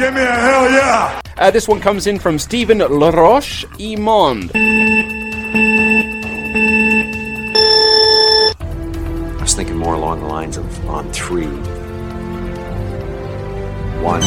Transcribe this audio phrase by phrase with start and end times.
[0.00, 1.20] Give me a hell yeah!
[1.36, 4.50] Uh, this one comes in from Stephen Laroche Imond.
[9.38, 11.44] I was thinking more along the lines of on three.
[14.00, 14.22] One.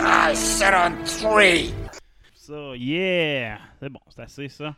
[0.00, 1.74] I said on three.
[2.34, 3.58] So, yeah!
[3.78, 4.74] C'est bon, c'est assez ça.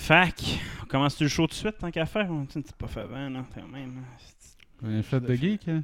[0.00, 0.42] Fac,
[0.82, 2.28] on commence le show tout de suite tant qu'à faire?
[2.50, 4.02] Tu t'es pas fait avant, non, quand même.
[4.82, 5.82] Un fait de geek, hein?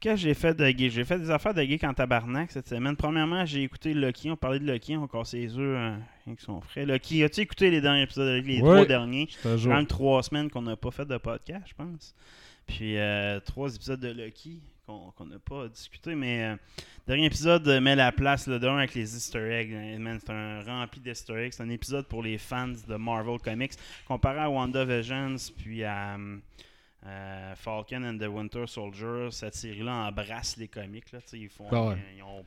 [0.00, 0.90] Qu'est-ce que j'ai fait de geek?
[0.92, 2.96] J'ai fait des affaires de geek en tabarnak cette semaine.
[2.96, 4.30] Premièrement, j'ai écouté Lucky.
[4.30, 4.96] On parlait de Lucky.
[4.96, 6.86] On cassait les œufs hein, avec son frère.
[6.86, 8.26] Lucky, as-tu écouté les derniers épisodes?
[8.28, 8.48] de Lucky?
[8.56, 8.74] Les Ouais.
[8.74, 9.28] trois derniers?
[9.42, 12.14] Quand même trois semaines qu'on n'a pas fait de podcast, je pense.
[12.66, 16.14] Puis euh, trois épisodes de Lucky qu'on n'a pas discuté.
[16.14, 16.56] Mais euh,
[17.06, 19.98] dernier épisode euh, met la place le d'un avec les Easter eggs.
[19.98, 21.52] Man, C'est un rempli d'Easter eggs.
[21.52, 23.72] C'est un épisode pour les fans de Marvel Comics.
[24.06, 26.16] Comparé à WandaVision puis à
[27.06, 31.10] euh, Falcon and the Winter Soldier, cette série-là embrasse les comics.
[31.12, 31.96] Là, ils font, Ah ouais.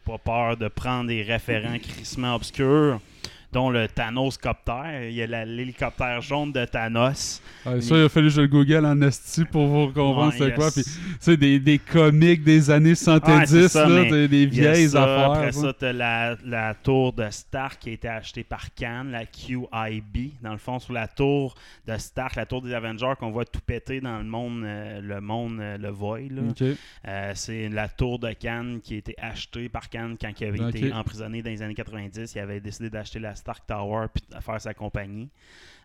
[0.06, 3.00] pas peur de prendre des référents crissement obscurs
[3.52, 5.10] dont le Thanos Copter.
[5.10, 7.42] Il y a l'hélicoptère jaune de Thanos.
[7.66, 10.36] Ah, ça, il a fallu que je le google en esti pour vous comprendre Ouais,
[10.38, 10.72] c'est quoi.
[10.72, 14.46] Puis, tu sais, des, des comics des années Ouais, 70, c'est ça, là, mais des,
[14.46, 15.32] vieilles ça, affaires.
[15.32, 15.74] Après ça.
[15.74, 20.34] t'as la, la tour de Stark qui a été achetée par Cannes, la QIB.
[20.42, 21.56] Dans le fond, sur la tour
[21.88, 25.22] de Stark, la tour des Avengers qu'on voit tout péter dans le monde, euh, le
[25.22, 26.20] monde, euh, le Void.
[27.08, 30.70] Euh, c'est la tour de Cannes qui a été achetée par Cannes quand il avait
[30.70, 32.34] été emprisonné dans les années 90.
[32.36, 35.30] Il avait décidé d'acheter la Stark Tower puis de faire sa compagnie.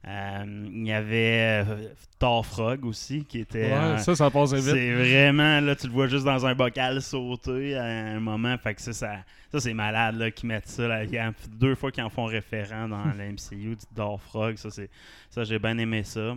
[0.07, 3.73] Euh, il y avait euh, Thor Frog aussi qui était.
[3.73, 4.67] Ouais, ça, ça passait vite.
[4.67, 8.55] c'est vraiment, là, tu le vois juste dans un bocal sauter à un moment.
[8.59, 9.17] Fait que ça, ça,
[9.55, 10.87] ça, c'est malade là, qu'ils mettent ça.
[10.89, 11.05] Là.
[11.05, 14.57] Il y a deux fois qu'ils en font référent dans la MCU, du Dark Frog.
[14.57, 14.91] Ça, c'est,
[15.31, 16.37] ça j'ai bien aimé ça.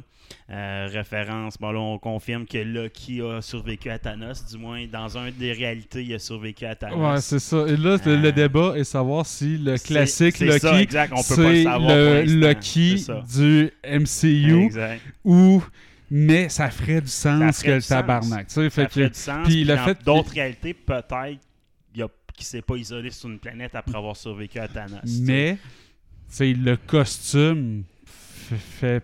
[0.49, 4.45] Euh, référence, bon là, on confirme que Loki a survécu à Thanos.
[4.51, 6.97] Du moins, dans un des réalités, il a survécu à Thanos.
[7.13, 7.65] Ouais, c'est ça.
[7.67, 11.13] Et là, le, Euh, le débat est savoir si le classique c'est Loki, ça, exact.
[11.15, 13.13] On peut pas le c'est le l'instant.
[13.15, 15.01] Loki du MCU Exact.
[15.23, 15.63] ou
[16.09, 18.45] mais ça ferait du sens le tabarnak.
[18.49, 19.43] Ça fait ferait que- du sens.
[19.45, 21.39] puis Puis le fait d'autres réalités, peut-être
[22.37, 25.01] qu'il s'est pas isolé sur une planète après avoir survécu à Thanos.
[25.21, 25.57] Mais,
[26.29, 27.83] tu sais, le costume
[28.15, 29.03] fait,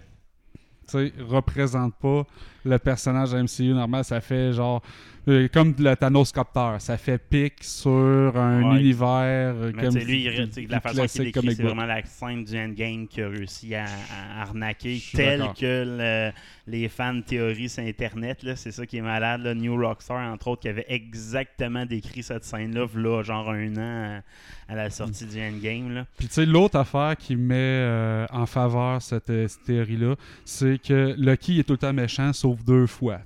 [0.88, 2.26] tu sais, représente pas
[2.64, 4.06] le personnage MCU normal.
[4.06, 4.82] Ça fait genre,
[5.28, 7.92] euh, comme le Thanos Copter, ça fait pic sur
[8.36, 8.80] un Ouais.
[8.82, 12.58] univers euh, Mais comme lui, il- la façon qu'il décrit, c'est vraiment la scène du
[12.58, 16.32] endgame qui a réussi à, à arnaquer, tel que le-
[16.68, 18.46] les fans théorisent Internet.
[18.56, 19.42] C'est ça qui est malade.
[19.42, 19.54] Là.
[19.54, 22.88] New Rockstar, entre autres, qui avait exactement décrit cette scène-là,
[23.24, 24.22] genre un an
[24.70, 25.94] à, à la sortie du endgame.
[25.94, 26.06] Là.
[26.18, 31.14] Puis tu sais, l'autre affaire qui met euh, en faveur cette, cette théorie-là, c'est que
[31.18, 33.20] Loki est tout le temps méchant, sauf deux fois.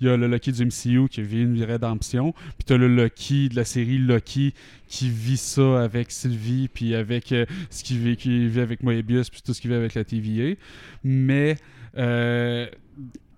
[0.00, 2.88] Il y a le Loki du MCU qui vit une rédemption, puis tu as le
[2.88, 4.54] Loki de la série Loki
[4.88, 9.30] qui vit ça avec Sylvie, puis avec euh, ce qu'il vit, qui vit avec Moebius,
[9.30, 10.54] puis tout ce qu'il vit avec la TVA.
[11.02, 11.56] Mais
[11.96, 12.66] euh,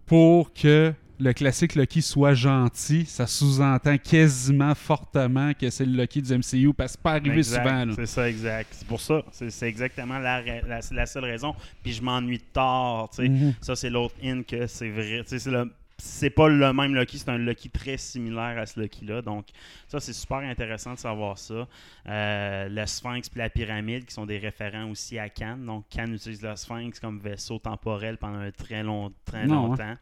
[0.06, 6.20] pour que le classique Loki soit gentil, ça sous-entend quasiment fortement que c'est le Loki
[6.20, 7.94] du MCU, parce que c'est pas arrivé Exact, souvent.
[7.96, 8.68] C'est ça, exact.
[8.72, 9.24] C'est pour ça.
[9.32, 11.54] C'est exactement la, la, seule raison.
[11.82, 13.10] Puis je m'ennuie tard.
[13.18, 13.54] Mhm.
[13.60, 15.22] Ça, c'est l'autre in que c'est vrai.
[15.26, 19.22] C'est le- c'est pas le même Loki, c'est un Loki très similaire à ce Loki-là.
[19.22, 19.46] Donc,
[19.88, 21.66] ça, c'est super intéressant de savoir ça.
[22.06, 25.64] Euh, le Sphinx et la pyramide, qui sont des référents aussi à Cannes.
[25.64, 29.96] Donc, Cannes utilise le Sphinx comme vaisseau temporel pendant un très, long, très Non, longtemps.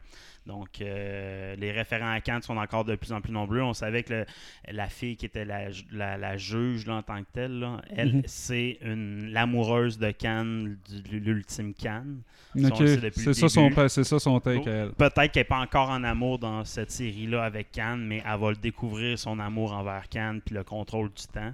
[0.45, 3.61] Donc, euh, les référents à Cannes sont encore de plus en plus nombreux.
[3.61, 4.25] On savait que le-
[4.71, 8.17] la fille qui était la, la, la juge là, en tant que telle, là, elle,
[8.17, 8.21] Mhm.
[8.25, 12.19] c'est l'amoureuse de Cannes, de l'ultime Cannes.
[12.55, 14.91] C'est ça, son, ça son take à elle.
[14.91, 18.49] Peut-être qu'elle n'est pas encore en amour dans cette série-là avec Cannes, mais elle va
[18.51, 21.53] le découvrir, son amour envers Cannes, puis le contrôle du temps.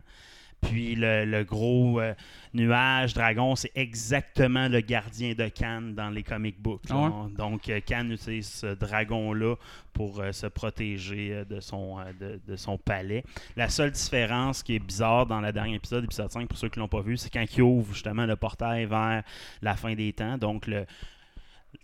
[0.62, 2.14] Puis le, le gros euh,
[2.54, 6.84] nuage dragon, c'est exactement le gardien de Cannes dans les comic books.
[6.90, 7.12] Ah ouais?
[7.36, 9.56] Donc euh, Cannes utilise ce dragon-là
[9.94, 13.24] pour euh, se protéger euh, de, son, de, de son palais.
[13.56, 16.80] La seule différence qui est bizarre dans le dernier épisode, épisode 5, pour ceux qui
[16.80, 19.24] l'ont pas vu, c'est quand il ouvre justement le portail vers
[19.62, 20.38] la fin des temps.
[20.38, 20.86] Donc le,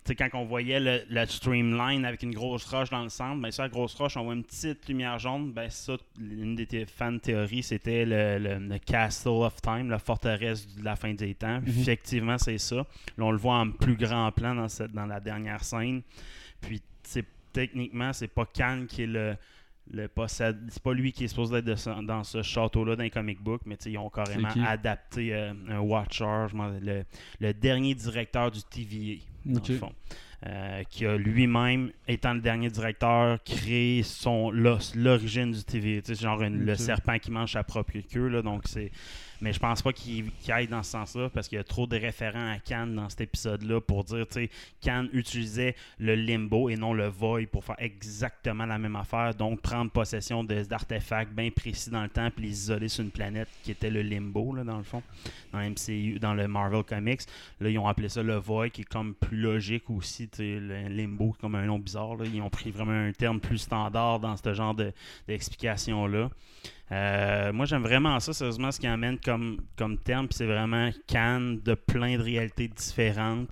[0.06, 3.52] sais, quand on voyait le, le streamline avec une grosse roche dans le centre, ben
[3.52, 5.52] sur la grosse roche, on voit une petite lumière jaune.
[5.52, 9.90] Ben ça, une des thé- fans de théorie, c'était le, le- le Castle of Time,
[9.90, 11.62] la forteresse de la fin des temps.
[11.66, 12.76] Effectivement, c'est ça.
[12.78, 12.86] Là,
[13.26, 16.02] on le voit en plus grand plan dans, cette, dans la dernière scène.
[16.62, 16.82] Puis,
[17.54, 19.36] techniquement, c'est pas Khan qui est le,
[19.92, 20.58] le possède.
[20.70, 23.42] C'est pas lui qui est supposé être de ce- dans ce château-là dans les comic
[23.42, 26.48] book, mais ils ont carrément adapté euh, un Watcher,
[26.82, 27.04] le,
[27.40, 29.94] le dernier directeur du TVA, dans le fond.
[30.46, 36.02] Euh, qui a lui-même, étant le dernier directeur, créé son l'origine du TVA.
[36.04, 38.28] Sais, genre une- le serpent qui mange sa propre queue.
[38.28, 38.92] Là, donc c'est
[39.42, 41.98] mais je pense pas qu'il aille dans ce sens-là parce qu'il y a trop de
[41.98, 44.50] référents à Khan dans cet épisode-là pour dire, tu sais,
[44.84, 49.36] Khan utilisait le limbo et non le void pour faire exactement la même affaire.
[49.36, 53.48] Donc, prendre possession d'artefacts bien précis dans le temps puis les isoler sur une planète
[53.64, 55.04] qui était le limbo, là, dans le fond,
[55.54, 57.22] dans MCU, dans le Marvel Comics.
[57.60, 60.60] Là, ils ont appelé ça le void qui est comme plus logique aussi, tu sais,
[60.60, 62.16] le limbo, comme un nom bizarre.
[62.16, 62.26] là.
[62.26, 64.92] Ils ont pris vraiment un terme plus standard dans ce genre de-
[65.28, 66.30] d'explication-là.
[66.92, 70.90] Euh, moi, j'aime vraiment ça, sérieusement, ce qui amène comme, comme terme, puis c'est vraiment
[71.06, 73.50] Cannes de plein de réalités différentes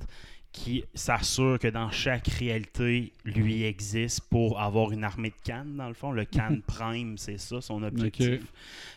[0.55, 5.89] qui s'assure que dans chaque réalité, lui existe pour avoir une armée de Cannes, dans
[5.89, 6.11] le fond.
[6.11, 8.35] Le Cannes Prime, c'est ça, son objectif.
[8.35, 8.47] Ok.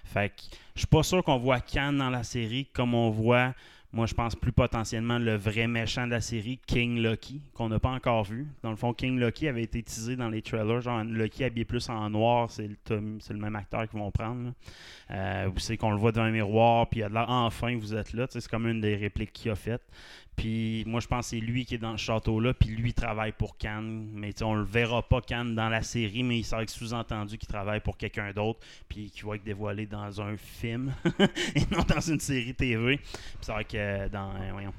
[0.04, 0.42] Fait que
[0.76, 3.54] je suis pas sûr qu'on voit Cannes dans la série comme on voit,
[3.92, 7.78] moi je pense plus potentiellement le vrai méchant de la série, King Lucky, qu'on n'a
[7.78, 8.46] pas encore vu.
[8.62, 11.88] Dans le fond, King Lucky avait été teasé dans les trailers, genre Lucky habillé plus
[11.88, 14.44] en noir, c'est le, même acteur qu'ils vont prendre.
[14.44, 14.52] là.
[15.10, 17.94] Euh, vous savez qu'on le voit devant un miroir, puis il a de enfin vous
[17.94, 19.82] êtes là, c'est comme une des répliques qu'il a faites.
[20.38, 23.32] Puis moi, je pense que c'est lui qui est dans ce château-là, puis lui travaille
[23.32, 24.08] pour Cannes.
[24.14, 27.36] Mais tu sais, on le verra pas Cannes dans la série, mais il serait sous-entendu
[27.38, 30.94] qu'il travaille pour quelqu'un d'autre, puis qui va être dévoilé dans un film
[31.56, 32.98] et non dans une série TV.
[32.98, 33.06] Puis
[33.40, 34.72] c'est vrai que dans, euh, voyons.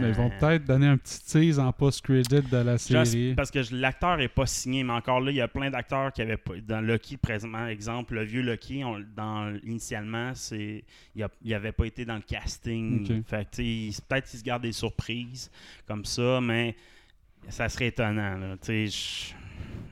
[0.00, 3.34] Mais ils vont euh, peut-être donner un petit tease en post-credit de la série.
[3.34, 6.22] parce que l'acteur est pas signé, mais encore là, il y a plein d'acteurs qui
[6.22, 6.54] avaient pas.
[6.66, 10.84] Dans Lucky, présentement, exemple, le vieux Lucky, on- dans, initialement, c'est
[11.14, 13.02] il, a- il avait pas été dans le casting.
[13.04, 13.24] Ok.
[13.26, 15.50] Fait que, tu sais, il- peut-être qu'il se garde des surprises
[15.86, 16.76] comme ça, mais
[17.48, 18.36] ça serait étonnant.
[18.38, 18.56] là.
[18.66, 19.32] Je-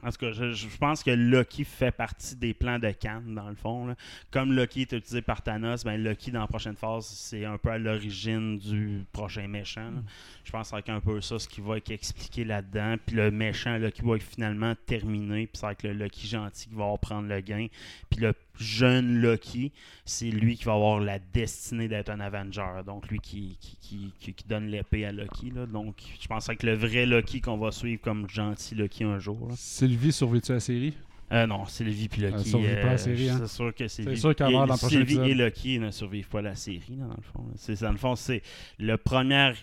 [0.02, 3.48] En tout cas, je, je pense que Lucky fait partie des plans de Cannes, dans
[3.48, 3.86] le fond.
[3.86, 3.94] là.
[4.30, 7.70] Comme Lucky est utilisé par Thanos, ben Lucky, dans la prochaine phase, c'est un peu
[7.70, 9.90] à l'origine du prochain méchant.
[9.90, 10.02] là.
[10.44, 12.96] Je pense que ça va être un peu ça, ce qui va être expliqué là-dedans.
[13.04, 15.46] Puis le méchant, Lucky, va être finalement terminé.
[15.46, 17.66] Puis ça va être le Lucky gentil qui va avoir prendre le gain.
[18.08, 19.72] Puis le jeune Lucky,
[20.04, 22.82] c'est lui qui va avoir la destinée d'être un Avenger.
[22.84, 25.50] Donc lui qui, qui, qui, qui- qui donne l'épée à Lucky.
[25.50, 25.66] là.
[25.66, 29.48] Donc je pense que le vrai Lucky qu'on va suivre comme gentil Lucky un jour.
[29.48, 29.54] là.
[29.90, 30.94] Sylvie survécu à la série?
[31.32, 32.34] Euh, non, Sylvie puis Lucky.
[32.38, 33.38] Elle survit pas à la série, hein?
[33.40, 36.42] C'est sûr que Sylvie, sûr va et- dans Sylvie et Lucky ne survivent pas à
[36.42, 37.46] la série, dans le fond.
[37.56, 38.42] C'est, dans le fond, c'est
[38.78, 39.54] le première,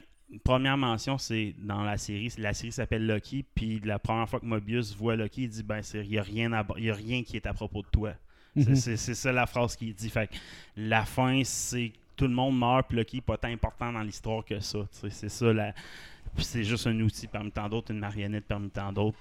[0.45, 2.31] première mention, c'est dans la série.
[2.37, 5.81] La série s'appelle Lucky, puis la première fois que Mobius voit Lucky, il dit ben
[5.93, 8.13] il n'y a, rien à- y a rien qui est à propos de toi.
[8.55, 8.97] C'est, Mhm.
[9.15, 10.09] ça la phrase qu'il dit.
[10.09, 10.35] Fait que
[10.77, 14.01] la fin, c'est que tout le monde meurt, puis Lucky n'est pas tant important dans
[14.01, 14.79] l'histoire que ça.
[14.91, 15.73] C'est ça la.
[16.37, 19.17] C'est juste un outil parmi tant d'autres, une marionnette parmi tant d'autres.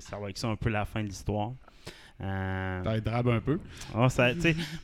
[0.00, 1.52] Ça va être ça un peu la fin de l'histoire.
[2.20, 3.60] Euh, Ça drabe un peu.
[3.94, 4.32] ah, ça-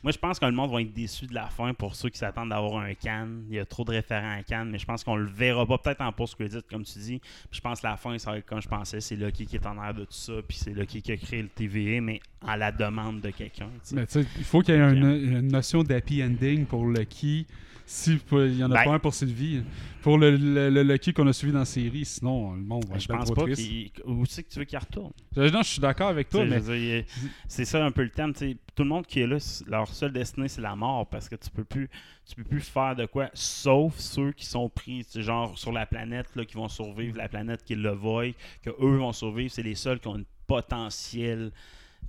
[0.01, 2.17] moi, je pense que le monde va être déçu de la fin pour ceux qui
[2.17, 3.43] s'attendent d'avoir un Cannes.
[3.49, 5.77] Il y a trop de référents à Cannes, mais je pense qu'on le verra pas
[5.77, 7.19] peut-être en post-credit, comme tu dis.
[7.19, 9.57] Puis je pense que la fin, ça va être comme je pensais, c'est Lucky qui
[9.57, 12.21] est en air de tout ça, puis c'est Lucky qui a créé le TVA, mais
[12.47, 13.67] à la demande de quelqu'un.
[13.91, 17.47] il faut qu'il y ait une, une notion d'happy ending pour Lucky.
[17.87, 19.63] Si il n'y en a Ben- pas un pour Sylvie.
[20.01, 22.97] Pour le, le, le Lucky qu'on a suivi dans la série, sinon le monde va
[22.99, 23.91] je pense pas qu'il.
[24.05, 25.11] Où c'est que tu veux qu'il retourne?
[25.35, 27.05] Je- Non, je suis d'accord avec toi, mais
[27.47, 28.33] c'est ça un peu le thème.
[28.33, 29.37] Tout le monde qui est là,
[29.67, 31.89] leur seule destinée, c'est la mort parce que tu peux plus
[32.27, 36.27] tu peux plus faire de quoi, sauf ceux qui sont pris, genre sur la planète,
[36.35, 38.31] là, qui vont survivre, la planète qui le Void,
[38.63, 41.51] que eux vont survivre, c'est les seuls qui ont une potentiel.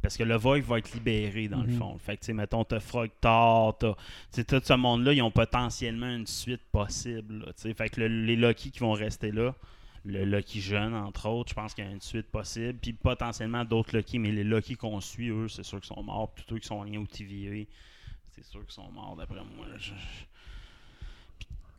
[0.03, 1.79] Parce que le Void va être libéré dans le Mhm.
[1.79, 1.99] fond.
[1.99, 3.95] Fait que, tu sais, mettons, t'as Frogtar, t'as.
[3.95, 4.01] Tu
[4.31, 7.45] sais, tout ce monde-là, ils ont potentiellement une suite possible.
[7.47, 9.55] là, fait que le- les Lucky qui vont rester là,
[10.05, 12.79] le Lucky jeune, entre autres, je pense qu'il y a une suite possible.
[12.81, 16.33] Puis potentiellement d'autres Lucky, mais les Lucky qu'on suit, eux, c'est sûr qu'ils sont morts.
[16.33, 17.65] Puis tous qui sont liés au TVA,
[18.33, 19.67] c'est sûr qu'ils sont morts, d'après moi.
[19.79, 19.93] Je-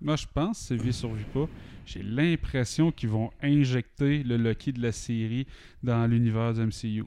[0.01, 1.47] moi je pense que Sylvie survit pas.
[1.85, 5.47] J'ai l'impression qu'ils vont injecter le Lucky de la série
[5.81, 7.05] dans l'univers du MCU.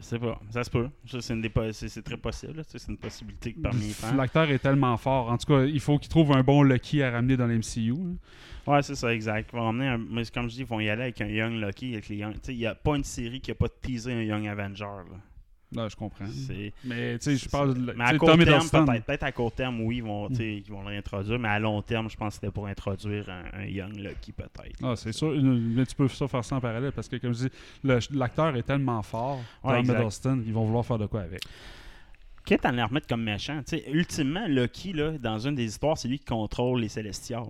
[0.00, 0.88] Je sais pas, ça se peut.
[1.06, 2.62] C'est, très possible.
[2.66, 4.14] C'est une possibilité que parmi les fans.
[4.14, 5.30] L'acteur est tellement fort.
[5.30, 7.90] En tout cas, il faut qu'il trouve un bon Lucky à ramener dans l'MCU.
[7.92, 8.72] là.
[8.74, 9.50] Ouais, c'est ça, exact.
[9.52, 11.54] Ils vont ramener un- mais comme je dis, ils vont y aller avec un Young
[11.54, 11.94] Lucky.
[11.94, 12.34] Avec les Young...
[12.48, 14.84] Il n'y a pas une série qui n'a pas teasé un Young Avenger.
[14.84, 15.16] là.
[15.70, 16.24] Non, je comprends.
[16.84, 17.92] Mais tu sais, je parle de.
[17.92, 19.04] Mais à court terme, peut-être.
[19.04, 21.38] Peut-être à court terme, oui, ils vont, sais, ils vont le réintroduire.
[21.38, 24.78] Mais à long terme, je pense que c'était pour introduire un, un Young Lucky, peut-être.
[24.82, 25.32] Ah, c'est sûr.
[25.42, 28.62] Mais tu peux ça faire ça en parallèle parce que, comme je dis, l'acteur est
[28.62, 29.82] tellement fort, Ouais.
[29.82, 31.42] Hiddleston, ils vont vouloir faire de quoi avec.
[32.46, 33.58] Quitte à le remettre comme méchant?
[33.58, 37.44] Tu sais, ultimement, Lucky, là, dans une des histoires, c'est lui qui contrôle les Célestials.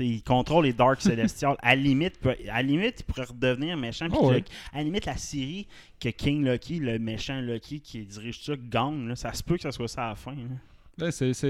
[0.00, 1.56] Il contrôle les Dark Célestials.
[1.62, 2.18] à, la limite,
[2.50, 4.06] à limite, il pourrait redevenir méchant.
[4.12, 4.44] Oh, ouais.
[4.72, 5.66] À la limite, la série
[6.00, 9.62] que King Lucky, le méchant Lucky qui dirige ça, gagne, là, ça se peut que
[9.62, 10.34] ça soit ça à la fin.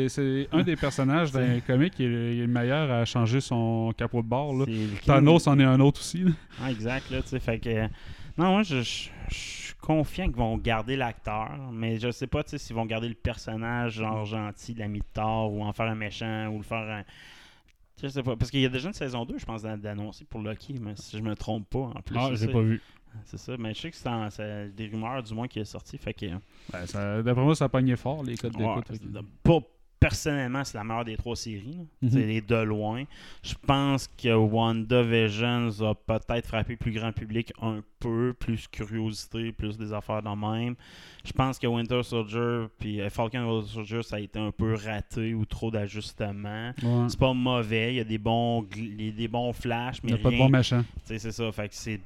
[0.08, 4.28] c'est- un des personnages d'un comic qui est le, meilleur à changer son capot de
[4.28, 4.54] bord.
[4.54, 4.64] là.
[5.04, 6.18] Thanos en est un autre aussi.
[6.24, 6.30] là.
[6.62, 7.82] Ah, exact, là, fait que...
[8.38, 12.42] Non, moi, je, je- je suis confiant qu'ils vont garder l'acteur, mais je sais pas,
[12.44, 15.86] tu sais, s'ils vont garder le personnage, genre gentil, l'ami de Thor, ou en faire
[15.86, 17.02] un méchant, ou le faire un...
[18.00, 20.24] Je sais pas, parce qu'il y a déjà une saison 2, je pense, d'a- d'annoncer
[20.24, 22.16] pour Loki, mais si je me trompe pas, en plus.
[22.18, 22.80] Ah, j'ai pas vu.
[23.26, 26.14] C'est ça, mais je sais que c'est des rumeurs, du moins, qui est sorti, fait
[26.14, 26.26] que...
[26.72, 29.22] Ben, D'après moi, ça pognait fort, les codes Ouais, d'écoute.
[29.42, 29.58] pas
[30.02, 31.78] personnellement, c'est la meilleure des trois séries.
[32.02, 32.10] Mhm.
[32.10, 33.04] C'est les de loin.
[33.42, 39.78] Je pense que WandaVision a peut-être frappé plus grand public un peu, plus curiosité, plus
[39.78, 40.74] des affaires dans même.
[41.24, 44.74] Je pense que Winter Soldier puis euh, Falcon Winter Soldier, ça a été un peu
[44.74, 46.72] raté ou trop d'ajustements.
[46.82, 47.08] Ouais.
[47.08, 49.98] C'est pas mauvais, il y a des bons, gl- il y a des bons flashs,
[50.02, 50.82] Il mais n'y a pas de rien- bon machin.
[50.82, 51.50] tu sais, c'est ça.
[51.52, 52.00] Fait que c'est.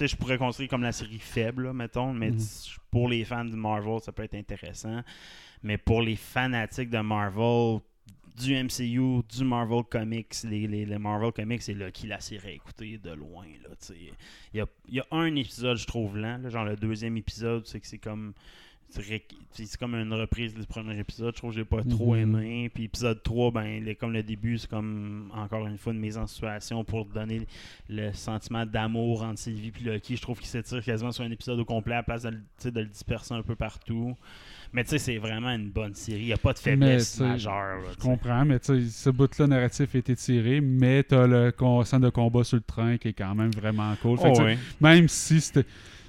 [0.00, 2.38] Je pourrais construire comme la série faible, là, mettons, mais Mhm.
[2.90, 5.00] pour les fans de Marvel, ça peut être intéressant.
[5.62, 7.80] Mais pour les fanatiques de Marvel,
[8.40, 12.52] du MCU, du Marvel Comics, les, les, les Marvel Comics, c'est Lucky la série à
[12.52, 13.44] écouter de loin.
[13.62, 13.68] Là,
[14.54, 16.38] il, y a, il y a un épisode, je trouve, lent.
[16.38, 18.32] là, genre le deuxième épisode, c'est que c'est comme.
[19.54, 21.32] C'est comme une reprise du premier épisode.
[21.34, 22.20] Je trouve que j'ai pas trop Mhm.
[22.36, 22.68] aimé.
[22.74, 26.18] Puis épisode 3, ben, les- comme le début, c'est comme encore une fois une mise
[26.18, 27.46] en situation pour donner
[27.88, 30.16] le sentiment d'amour entre Sylvie et Lucky.
[30.16, 32.30] Je trouve qu'il s'étire quasiment sur un épisode au complet à la place de,
[32.64, 34.14] le- de le disperser un peu partout.
[34.72, 36.20] Mais tu sais, c'est vraiment une bonne série.
[36.22, 37.52] Il n'y a pas de faiblesse tu majeure.
[37.82, 41.26] là, Je tu comprends, mais tu sais, ce bout-là narratif a été tiré, mais t'as
[41.26, 44.18] le con- scène de combat sur le train qui est quand même vraiment cool.
[44.18, 44.58] Fait Oh, tu.
[44.80, 45.66] Même si c'était-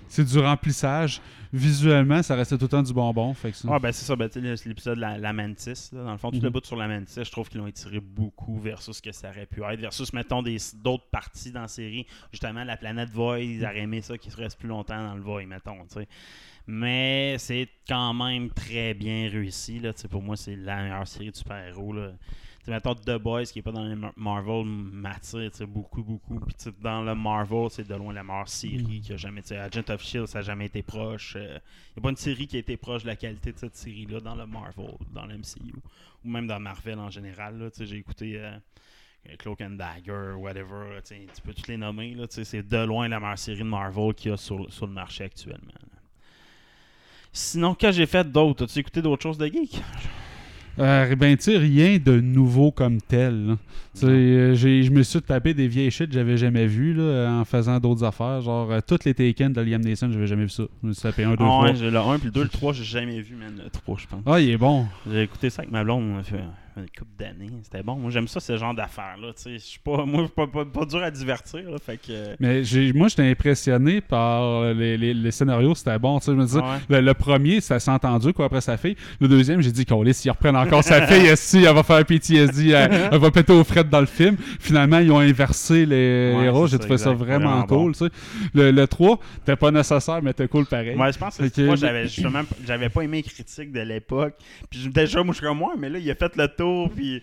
[0.07, 1.19] c'est du remplissage,
[1.51, 3.33] visuellement, ça restait tout le temps du bonbon.
[3.33, 4.15] Fait que ça- Ouais, ben c'est ça.
[4.15, 5.89] Ben, tu le- l'épisode de la, la Mantis.
[5.91, 6.03] là.
[6.03, 6.43] Dans le fond, tout Mhm.
[6.43, 9.29] le bout sur la Mantis, je trouve qu'ils l'ont étiré beaucoup versus ce que ça
[9.29, 9.79] aurait pu être.
[9.79, 12.07] Versus, mettons, des- d'autres parties dans la série.
[12.31, 15.21] Justement, la planète Void, ils auraient aimé ça, qu'ils se restent plus longtemps dans le
[15.21, 15.83] Void, mettons.
[15.91, 16.07] tu sais.
[16.67, 19.79] Mais c'est quand même très bien réussi.
[19.79, 19.91] Là.
[20.09, 21.93] Pour moi, c'est la meilleure série de super-héros.
[22.67, 26.39] mettons, The Boys, qui n'est pas dans les Mar- Marvel, m'attire beaucoup, beaucoup.
[26.39, 29.41] Puis dans le Marvel, c'est de loin la meilleure série qui a jamais.
[29.51, 31.35] Agent of Shield, ça n'a jamais été proche.
[31.35, 31.47] Il n'y
[31.97, 34.35] a pas une série qui a été proche de la qualité de cette série-là dans
[34.35, 35.73] le Marvel, dans le MCU.
[36.23, 37.69] Ou même dans Marvel en général.
[37.77, 38.39] J'ai écouté.
[38.39, 38.57] euh,
[39.39, 41.15] Cloak and Dagger, whatever, tu
[41.45, 42.13] peux tous les nommer.
[42.29, 45.23] C'est de loin la meilleure série de Marvel qu'il y a sur, sur le marché
[45.23, 45.71] actuellement.
[45.81, 45.99] là.
[47.33, 48.65] Sinon, que j'ai fait d'autre?
[48.65, 49.81] As-tu écouté d'autres choses de geek?
[50.79, 53.57] Euh, ben, tu rien de nouveau comme tel.
[54.03, 57.79] euh, je me suis tapé des vieilles shit que j'avais jamais vues là, en faisant
[57.79, 58.41] d'autres affaires.
[58.41, 60.63] Genre, euh, toutes les Taken de Liam Neeson, j'avais jamais vu ça.
[60.81, 62.73] Je me suis tapé un, deux Ah ouais, le 1 puis le 2, le 3,
[62.73, 63.61] j'ai jamais vu, man.
[63.63, 64.21] Le 3, je pense.
[64.25, 64.85] Ah, il est bon.
[65.11, 66.37] J'ai écouté ça avec ma blonde, fait
[66.77, 67.49] une couple d'années.
[67.63, 67.95] C'était bon.
[67.95, 69.31] Moi, j'aime ça, ce genre d'affaires-là.
[69.45, 71.69] Je suis pas, moi, je suis pas, pas, pas dur à divertir.
[71.69, 72.35] Là, fait que.
[72.39, 72.61] Mais
[72.93, 76.19] moi, j'étais impressionné par les, les- les scénarios, c'était bon.
[76.25, 76.77] Je me disais, Ouais.
[76.89, 78.95] le, le premier, ça s'est entendu quoi après sa fille.
[79.19, 82.69] Le deuxième, j'ai dit, qu'on s'ils reprennent encore sa fille, si elle va faire PTSD,
[82.71, 84.37] elle, elle va péter aux frettes dans le film.
[84.59, 86.67] Finalement, ils ont inversé les Ouais, héros.
[86.67, 87.23] J'ai trouvé ça exact.
[87.25, 87.93] vraiment, cool.
[88.53, 90.95] Le, le 3, c'était pas nécessaire, mais c'était cool pareil.
[90.95, 94.35] Moi, je pense que que- moi, j'avais justement, j'avais pas aimé les critiques de l'époque.
[94.69, 96.62] Puis je- déjà, moi, je suis comme moi, mais là, il a fait le tour,
[96.93, 97.21] puis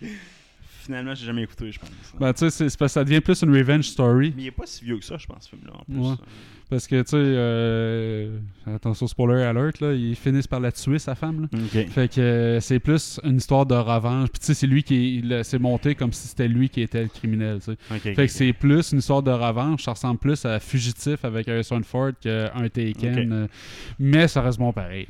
[0.83, 1.89] finalement, j'ai jamais écouté, je pense.
[2.19, 4.33] Ben, tu sais, c'est- parce que ça devient plus une revenge story.
[4.35, 5.99] Mais il est pas si vieux que ça, je pense, ce film-là, en plus.
[6.09, 6.15] Ouais.
[6.69, 11.15] Parce que, tu sais, euh, attention, spoiler alert, là, ils finissent par la tuer, sa
[11.15, 11.49] femme.
[11.51, 11.59] Là.
[11.89, 14.29] Fait que euh, c'est plus une histoire de revanche.
[14.29, 17.09] Puis tu sais, c'est lui qui s'est monté comme si c'était lui qui était le
[17.09, 17.59] criminel.
[17.59, 17.77] tu sais.
[17.91, 19.83] Ok, Fait que c'est plus une histoire de revanche.
[19.83, 23.33] Ça ressemble plus à Fugitif avec Harrison Ford qu'un Taken.
[23.33, 23.47] Euh,
[23.99, 25.07] mais ça reste bon pareil.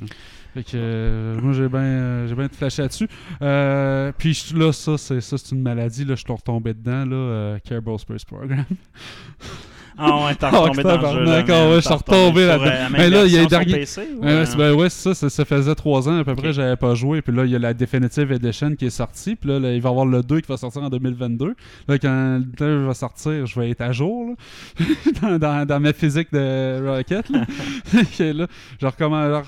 [0.54, 3.08] Fait que euh, moi j'ai bien euh, bien flashé là-dessus.
[3.42, 8.00] Euh, puis là ça c'est une maladie là je suis retombé dedans là euh, Kerbal
[8.00, 8.66] Space Program.
[9.98, 11.26] Ah ouais, t'as retombé dans le jeu.
[11.26, 11.46] man.
[11.50, 12.66] ah ouais, je suis retombé là-dedans.
[12.72, 14.74] euh, Mais là, il y a version sur dernier- PC, ou, Ouais, euh, c'est- ben
[14.74, 17.22] ouais, ça, ça, faisait trois ans à peu près, j'avais pas joué.
[17.22, 19.36] Puis là, il y a la Definitive Edition qui est sortie.
[19.36, 21.56] Puis là, il va y avoir le 2 qui va sortir en 2022.
[21.88, 24.34] Là, quand le 2 va sortir, je vais être à jour
[24.80, 25.38] là.
[25.66, 27.30] dans, ma physique de Rocket.
[27.30, 27.46] Là.
[28.32, 28.48] Là,
[28.80, 28.86] je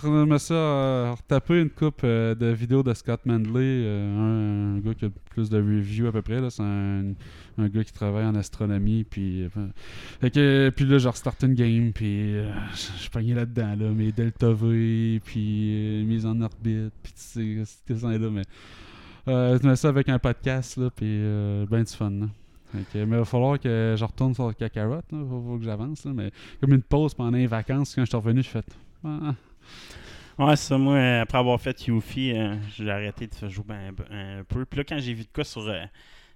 [0.08, 4.94] remets ça, euh, retaper une coupe euh, de vidéos de Scott Mandley, un, un gars
[4.98, 6.40] qui a plus de reviews à peu près.
[6.40, 6.50] là.
[6.50, 7.14] C'est un,
[7.58, 9.04] un gars qui travaille en astronomie.
[9.04, 9.50] Puis, euh,
[10.22, 12.52] fait que, puis là, je restarté une game, puis euh,
[13.02, 17.64] je pognais là-dedans, là, mes Delta V, puis euh, mise en orbite, puis tu sais,
[17.66, 18.44] c'était ça là, mais
[19.28, 22.10] euh, je mets ça avec un podcast, là, puis euh, ben du fun,
[22.74, 26.32] mais il va falloir que je retourne sur le Kakarot, là, faut, que j'avance, mais
[26.60, 28.64] comme une pause pendant les vacances, quand je suis revenu, je fais
[29.06, 29.36] ah,
[30.40, 32.34] Ouais, ça, moi, après avoir fait Yuffie,
[32.76, 34.66] j'ai arrêté de jouer ben- un, un peu.
[34.66, 35.62] Puis là, quand j'ai vu de quoi sur.
[35.64, 35.86] j'ai-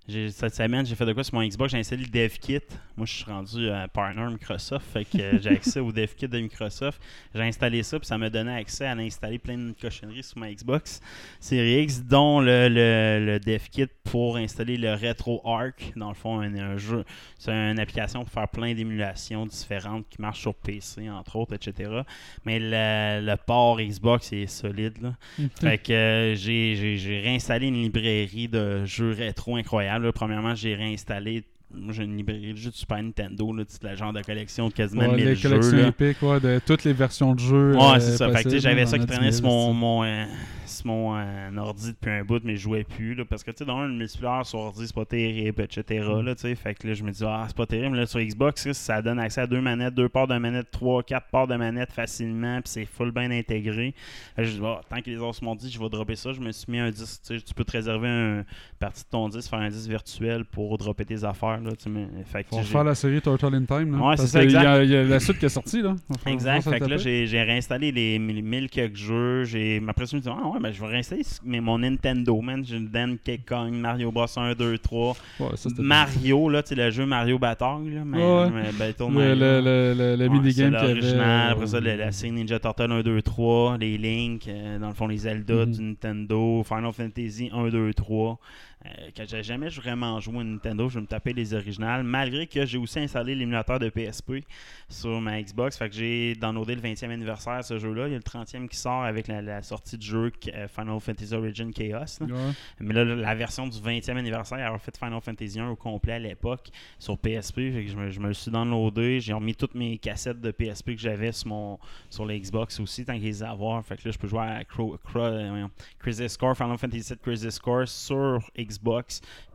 [0.07, 2.61] cette semaine, j'ai fait de quoi sur mon Xbox, j'ai installé le DevKit.
[2.95, 6.39] Moi, je suis rendu euh, partner Microsoft, fait que euh, j'ai accès au DevKit de
[6.39, 7.01] Microsoft.
[7.35, 10.51] J'ai installé ça, puis ça m'a donné accès à installer plein de cochonneries sur ma
[10.51, 11.01] Xbox
[11.39, 15.91] Series X, dont le, le, le DevKit pour installer le RetroArch.
[15.95, 17.03] Dans le fond, un, un jeu,
[17.37, 22.01] c'est une application pour faire plein d'émulations différentes qui marchent sur PC, entre autres, etc.
[22.45, 25.15] Mais le, le port Xbox est solide, là.
[25.59, 29.57] Fait que euh, j'ai, réinstallé une librairie de jeux rétro
[29.97, 30.05] incroyable.
[30.05, 30.11] là.
[30.13, 31.43] Premièrement, j'ai réinstallé.
[31.73, 34.69] Moi, j'ai une librairie de jeux de Super Nintendo, là, c'est le genre de collection
[34.69, 35.85] de quasiment ouais, 1000 les jeux.
[35.85, 37.75] épiques, ouais, de toutes les versions de jeu.
[37.75, 38.29] Ouais, euh, c'est ça.
[38.59, 40.23] J'avais ça qui traînait sur mon, mon, euh,
[40.67, 43.15] sur mon euh, ordi depuis un bout, mais je jouais plus.
[43.15, 46.05] Là, parce que, tu sais, dans le multiplayer sur ordi, c'est pas terrible, etc.
[46.07, 46.21] Mm.
[46.21, 47.97] Là, fait que là, je me dis, ah, c'est pas terrible.
[47.97, 51.03] Là, sur Xbox, là, ça donne accès à deux manettes, deux ports de manette, trois,
[51.03, 53.93] quatre ports de manette facilement, puis c'est full bien intégré.
[54.37, 56.31] Je dis, ah, tant que les autres m'ont dit, je vais dropper ça.
[56.33, 57.21] Je me suis mis un disque.
[57.25, 58.45] Tu sais, tu peux te réserver une
[58.79, 61.59] partie de ton disque, faire un disque virtuel pour dropper tes affaires.
[61.61, 63.91] Là, mais, fait que, faire la série Turtle in Time.
[63.91, 65.81] Là, Ouais, parce c'est ça, il y a- y, la suite qui est sortie.
[65.81, 65.95] Là.
[66.25, 66.69] Exact.
[66.69, 69.43] Fait que là, j'ai réinstallé les mille quelques jeux.
[69.43, 72.63] J'ai après je me dis, ah ouais, ben, je vais ce- mais mon Nintendo, man.
[72.65, 75.15] J'ai le Donkey Kong, Mario Bros 1, 2, 3.
[75.39, 78.01] Ouais, ça, c'était Mario, là, tu sais, le jeu Mario Bataille, là.
[78.05, 78.49] Mais, Ouais.
[78.49, 79.35] mais Battle le, Mario.
[79.35, 80.99] le, le, le, le Ouais, minigame avait.
[81.03, 84.87] euh, Après ça, la, la série Ninja Turtle 1, 2, 3, les Link, euh, dans
[84.89, 85.71] le fond, les Zelda Mhm.
[85.71, 88.39] du Nintendo, Final Fantasy 1, 2, 3.
[88.85, 92.45] Euh, quand j'ai jamais vraiment joué à Nintendo, je vais me taper les originales, malgré
[92.45, 94.43] que j'ai aussi installé l'émulateur de PSP
[94.87, 95.77] sur ma Xbox.
[95.77, 98.07] Fait que j'ai downloadé le 20e anniversaire ce jeu-là.
[98.07, 100.99] Il y a le 30e qui sort avec la, la sortie du jeu euh, Final
[100.99, 102.19] Fantasy Origin Chaos.
[102.21, 102.27] là.
[102.27, 102.51] ouais.
[102.79, 106.19] Mais là, la version du 20e anniversaire, avoir fait Final Fantasy 1 au complet à
[106.19, 106.69] l'époque
[106.99, 107.55] sur PSP.
[107.55, 109.19] Fait que je, me, je me le suis downloadé.
[109.19, 111.79] J'ai remis toutes mes cassettes de PSP que j'avais sur mon
[112.11, 113.83] sur la Xbox aussi, tant qu'ils les a à voir.
[113.83, 117.55] Fait que là, je peux jouer à Cro- Cro- euh, Score, Final Fantasy 7 Crisis
[117.55, 118.66] Score sur Xbox.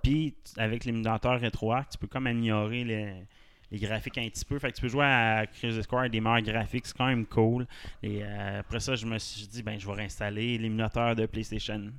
[0.03, 4.59] Puis avec l'émulateur RetroArch, tu peux comme améliorer les, graphiques un petit peu.
[4.59, 5.45] Fait que tu peux jouer à
[5.83, 7.67] Score avec des meilleurs graphiques, c'est quand même cool.
[8.03, 11.91] Et euh, après ça, je me suis dit, ben, je vais réinstaller l'émulateur de PlayStation.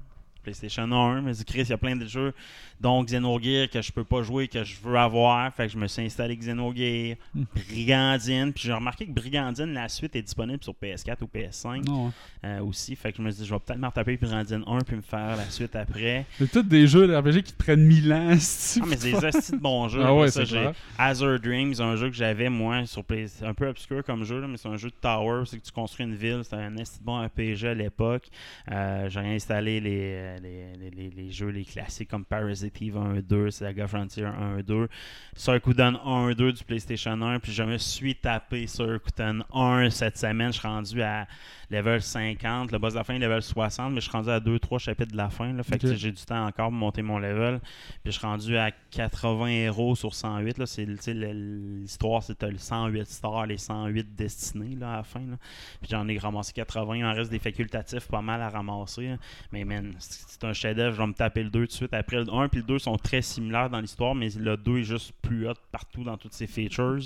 [0.43, 2.34] PlayStation 1, mais Chris, il y a plein de jeux,
[2.79, 5.51] dont Xenogear que je peux pas jouer, que je veux avoir.
[5.53, 8.53] Fait que je me suis installé Xenogear, Brigandine.
[8.53, 12.12] Puis j'ai remarqué que Brigandine, la suite est disponible sur PS4 ou PS5 Non, ouais.
[12.45, 12.95] euh, aussi.
[12.95, 15.01] Fait que je me suis dit, je vais peut-être me retaper Brigandine 1 puis me
[15.01, 16.25] faire la suite après.
[16.38, 18.29] C'est tous des jeux de RPG qui te prennent 1000 ans.
[18.84, 20.01] Ah, mais c'est des hosties de bons jeux.
[20.03, 20.69] Ah ouais, ça, j'ai.
[20.97, 23.27] Azure Dreams, un jeu que j'avais moi sur Play...
[23.43, 25.71] un peu obscur comme jeu, là, mais c'est un jeu de tower, c'est que tu
[25.71, 28.27] construis une ville, c'était un esti de bon RPG à l'époque.
[28.71, 33.22] Euh, j'ai installé les, les, les, les- les jeux, les classiques comme Parasite Eve 1,
[33.22, 34.88] 2, Saga Frontier 1, 2,
[35.36, 40.54] Suikoden 1, 2 du PlayStation 1, puis je me suis tapé Suikoden 1 cette semaine,
[40.54, 41.28] je suis rendu à
[41.69, 44.78] level 50, le boss de la fin level 60, mais je suis rendu à 2-3
[44.80, 47.60] chapitres de la fin, là, fait que j'ai du temps encore pour monter mon level.
[48.04, 50.58] Puis je suis rendu à 80 héros sur 108.
[50.60, 50.65] Là.
[50.67, 55.19] C'est, l'histoire, c'était le 108 stars, les 108 destinés là, à la fin.
[55.22, 55.38] Là.
[55.82, 56.98] Puis j'en ai ramassé 80.
[56.98, 59.08] Il en reste des facultatifs pas mal à ramasser.
[59.10, 59.17] là.
[59.52, 59.93] Mais man,
[60.27, 60.95] c'est un chef-d'œuvre.
[60.95, 61.93] Je vais me taper le 2 tout de suite.
[61.93, 64.83] Après, le 1 puis le 2 sont très similaires dans l'histoire, mais le 2 est
[64.83, 66.99] juste plus hot partout dans toutes ses features.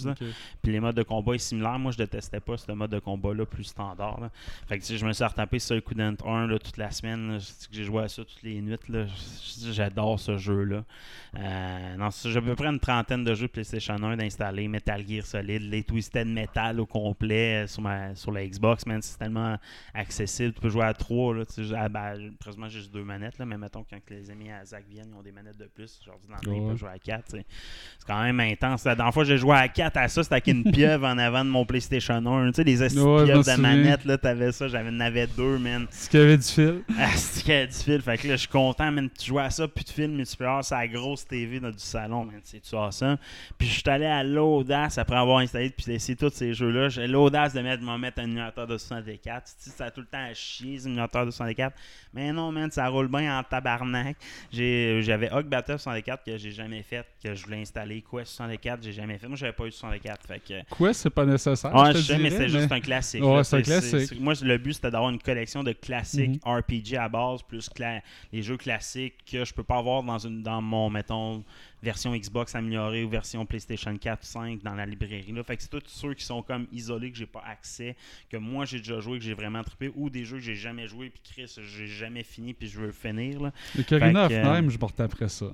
[0.61, 1.77] Puis les modes de combat est similaire.
[1.79, 4.19] Moi, je détestais pas ce mode de combat-là plus standard.
[4.19, 4.29] là.
[4.67, 7.39] Fait que sais, je me suis retapé Suikoden 1 là, toute la semaine.
[7.71, 8.75] J'ai joué à ça toutes les nuits.
[9.71, 10.83] J'adore ce jeu-là.
[11.37, 14.67] Euh, non, c'est- j'ai à peu près une trentaine de jeux PlayStation 1 d'installer.
[14.67, 18.85] Metal Gear Solid, les Twisted Metal au complet euh, sur, ma, sur la Xbox.
[18.85, 19.57] Man, c'est tellement
[19.93, 20.53] accessible.
[20.53, 21.35] Tu peux jouer à 3.
[21.35, 22.31] Là, tu sais, à- ben,
[22.69, 23.37] juste deux manettes.
[23.39, 25.99] Là, mais mettons, quand les amis à Zach viennent, ils ont des manettes de plus.
[26.05, 26.67] Genre, dans le Ouais.
[26.67, 27.25] peuvent jouer à 4.
[27.25, 27.45] tu sais.
[27.97, 28.85] C'est quand même intense.
[28.85, 31.43] La dernière fois j'ai joué à 4 à ça, c'était avec une pieuvre en avant
[31.43, 32.51] de mon PlayStation 1.
[32.51, 34.67] Tu sais, les Ouais, pieuvres de manettes, là, t'avais ça.
[34.67, 35.87] J'avais avais deux, man.
[35.91, 36.83] Est-ce qu'il y avait du fil?
[36.99, 38.01] Ah, c'est qu'il y a du fil.
[38.01, 39.09] Fait que là, je suis content, man.
[39.17, 42.25] Tu joues à ça, puis de film multiplayer, c'est la grosse TV dans du salon,
[42.25, 42.39] man.
[42.43, 43.17] C'est-tu ça?
[43.57, 46.89] Puis je suis allé à l'audace après avoir installé puis laissé tous ces jeux-là.
[46.89, 49.45] J'ai l'audace de mettre, m'en mettre un émulateur de 64.
[49.45, 51.75] Tu sais, ça a tout le temps à chier, ces émulateurs de 64.
[52.13, 54.17] Mais non, man, ça roule bien en tabarnak.
[54.51, 58.03] J'avais Hog Battle 64 que j'ai jamais fait, que je voulais installer.
[58.09, 59.27] Quest 64, j'ai jamais fait.
[59.27, 60.25] Moi, j'avais pas eu 64.
[60.27, 60.69] Fait que.
[60.69, 61.73] Quoi, c'est pas nécessaire.
[61.75, 63.23] Ouais, je sais, mais c'est juste un classique.
[63.23, 63.43] Ouais, là.
[63.43, 64.19] c'est un classique.
[64.19, 66.57] Moi, le but, c'était d'avoir une collection de classiques Mhm.
[66.57, 67.69] RPG à base, plus
[68.31, 71.43] les jeux classiques que je peux pas avoir dans, une, dans mon, mettons,
[71.81, 75.31] version Xbox améliorée ou version PlayStation 4 5 dans la librairie.
[75.31, 75.43] Là.
[75.43, 77.95] Fait que c'est tous ceux qui sont comme isolés, que j'ai pas accès,
[78.29, 80.87] que moi j'ai déjà joué, que j'ai vraiment trippé, ou des jeux que j'ai jamais
[80.87, 83.41] joué, puis Chris, j'ai jamais fini, puis je veux le finir.
[83.41, 83.53] Là.
[83.75, 85.51] Le Fait of Time, je porte après ça.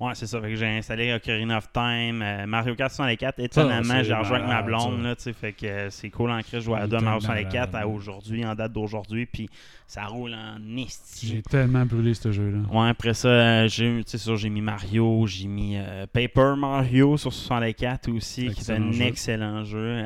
[0.00, 0.40] Ouais, c'est ça.
[0.40, 3.38] Fait que j'ai installé Ocarina of Time, euh, Mario Kart 64.
[3.38, 5.02] Étonnamment, j'ai rejoint avec ma blonde.
[5.02, 6.42] Là, fait que euh, c'est cool en
[6.80, 7.74] à Il deux à était Mario 64 malade.
[7.74, 9.26] à aujourd'hui, en date d'aujourd'hui.
[9.26, 9.48] Puis
[9.86, 11.42] ça roule en J'ai esti.
[11.50, 12.58] tellement brûlé ce jeu-là.
[12.72, 14.02] Ouais, après ça, euh, j'ai
[14.36, 19.02] j'ai mis Mario, j'ai mis euh, Paper Mario sur 64 aussi, qui est un jeu.
[19.04, 20.02] excellent jeu.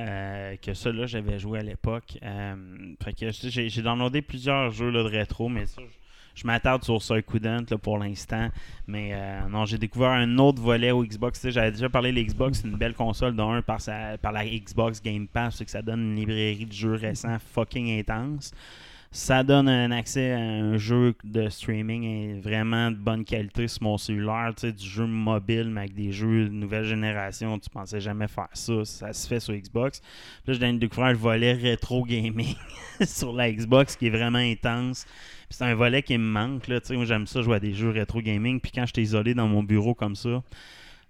[0.63, 2.19] que ça, là, j'avais joué à l'époque.
[3.03, 6.04] Fait que j'ai j'ai downloadé plusieurs jeux là, de rétro, mais ça, je-
[6.35, 8.49] je m'attarde sur Suicudent là, pour l'instant.
[8.87, 11.41] Mais euh, non, j'ai découvert un autre volet au Xbox.
[11.41, 13.79] Tu sais, J'avais déjà parlé de l'Xbox, c'est une belle console d'un par,
[14.21, 17.99] par la Xbox Game Pass, c'est que ça donne une librairie de jeux récents fucking
[17.99, 18.53] intense.
[19.17, 23.97] Ça donne un accès à un jeu de streaming vraiment de bonne qualité sur mon
[23.97, 27.57] cellulaire, tu sais, du jeu mobile, mais avec des jeux de nouvelle génération.
[27.61, 28.85] Tu pensais jamais faire ça.
[28.85, 30.03] Ça se fait sur Xbox.
[30.49, 32.57] Là, je viens de découvrir le volet rétro gaming
[33.07, 35.07] sur la Xbox qui est vraiment intense.
[35.57, 36.67] C'est un volet qui me manque.
[36.67, 38.59] Là, moi, j'aime ça jouer à des jeux rétro gaming.
[38.59, 40.43] Puis quand j'étais isolé dans mon bureau comme ça,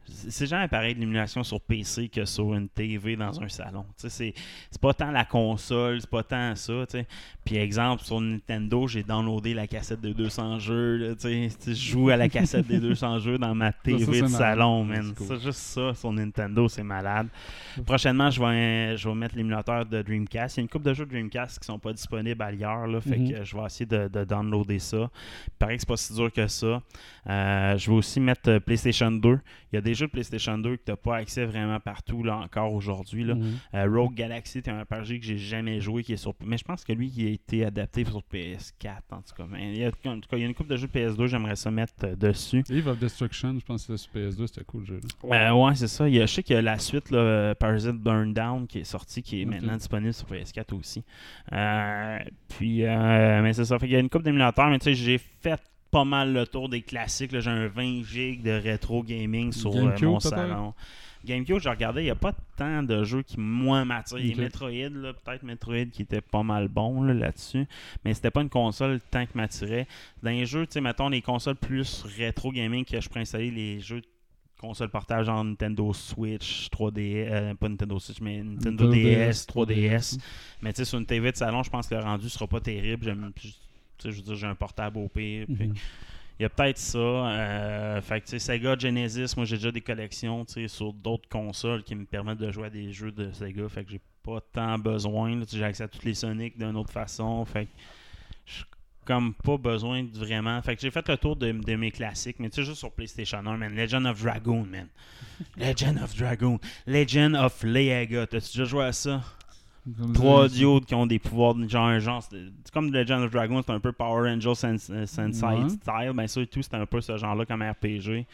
[0.06, 3.84] c'est jamais pareil de l'émulation sur PC que sur une TV dans un salon.
[3.96, 4.34] C'est
[4.80, 6.84] pas tant la console, c'est pas tant ça.
[6.88, 7.06] tu sais.
[7.44, 11.16] Puis exemple, sur Nintendo, j'ai downloadé la cassette de 200 jeux.
[11.22, 15.26] Je joue à la cassette des 200 jeux dans ma TV ça, de salon, C'est
[15.26, 15.40] cool.
[15.40, 17.28] Juste ça sur Nintendo, c'est malade.
[17.84, 20.56] Prochainement, je vais, je vais mettre l'émulateur de Dreamcast.
[20.56, 22.86] Il y a une couple de jeux de Dreamcast qui sont pas disponibles ailleurs.
[22.86, 23.30] Là, fait Mhm.
[23.32, 25.10] que je vais essayer de, de downloader ça.
[25.46, 26.80] Il paraît que c'est pas si dur que ça.
[27.28, 29.38] Euh, je vais aussi mettre euh, PlayStation 2.
[29.72, 32.22] Il y a des jeux de PlayStation 2 que tu n'as pas accès vraiment partout
[32.22, 33.24] là, encore aujourd'hui.
[33.24, 33.34] là.
[33.34, 33.54] Mhm.
[33.74, 36.34] Euh, Rogue Galaxy, c'est un RPG que j'ai jamais joué qui est sur.
[36.44, 39.44] Mais je pense que lui, il a été adapté sur PS4 en tout cas.
[39.50, 41.26] Mais il y a, en tout cas, il y a une couple de jeux PS2,
[41.26, 42.64] j'aimerais ça mettre euh, dessus.
[42.70, 45.00] Eve of Destruction, je pense que sur PS2, c'était cool le jeu.
[45.22, 45.56] là.
[45.56, 46.08] Ouais, c'est ça.
[46.08, 48.66] Il y a, je sais qu'il y a la suite, là, euh, Parasite Burn Down,
[48.66, 51.04] qui est sortie, qui est maintenant disponible sur PS4 aussi.
[52.48, 53.78] Puis, euh, mais c'est ça.
[53.78, 55.60] Fait qu'il y a une coupe d'émulateurs, mais tu sais, j'ai fait
[55.94, 57.30] pas mal le tour des classiques.
[57.30, 57.38] là.
[57.38, 60.74] J'ai un 20 GB de rétro gaming sur euh, mon salon.
[61.24, 64.18] GameCube, j'ai regardé, il n'y a pas tant de jeux qui, moi, m'attirent.
[64.18, 64.40] Il y a Ok.
[64.40, 67.64] Metroid, là, peut-être Metroid qui était pas mal bon là, là-dessus,
[68.04, 69.86] mais c'était pas une console tant que m'attirait.
[70.22, 73.50] Dans les jeux, tu sais, mettons, les consoles plus rétro gaming que je pourrais installer,
[73.52, 74.02] les jeux
[74.60, 80.18] console portage genre Nintendo Switch, 3D, euh, pas Nintendo Switch, mais Nintendo, DS, 3DS.
[80.60, 82.60] Mais tu sais, sur une TV de salon, je pense que le rendu sera pas
[82.60, 83.04] terrible.
[83.04, 83.32] J'aime-
[84.10, 85.46] je veux dire, j'ai un portable au pire.
[85.46, 85.74] puis Mhm.
[86.38, 86.98] il y a peut-être ça.
[86.98, 92.04] euh, fait que, Sega Genesis, moi j'ai déjà des collections sur d'autres consoles qui me
[92.04, 93.68] permettent de jouer à des jeux de Sega.
[93.68, 95.40] Fait que j'ai pas tant besoin.
[95.50, 97.44] J'ai accès à toutes les Sonic d'une autre façon.
[97.44, 97.70] Fait que
[98.46, 98.64] j'ai
[99.04, 100.60] comme pas besoin de vraiment.
[100.62, 102.90] Fait que j'ai fait le tour de, de mes classiques, mais tu sais, juste sur
[102.90, 103.74] PlayStation 1, man.
[103.76, 104.88] Legend of Dragoon, man.
[105.58, 106.58] Legend of Dragoon.
[106.86, 108.26] Legend of Leaga.
[108.26, 109.22] T'as-tu déjà joué à ça?
[110.14, 112.38] Trois duos qui ont des pouvoirs de genre, genre c'est
[112.72, 115.68] comme Legend of Dragon, c'est un peu Power Angel euh, Sensei Ouais.
[115.68, 118.26] style, ça et tout, c'est un peu ce genre-là comme RPG.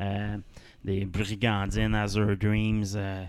[0.00, 0.36] Euh,
[0.84, 2.84] des brigandines, Azure Dreams.
[2.96, 3.24] euh,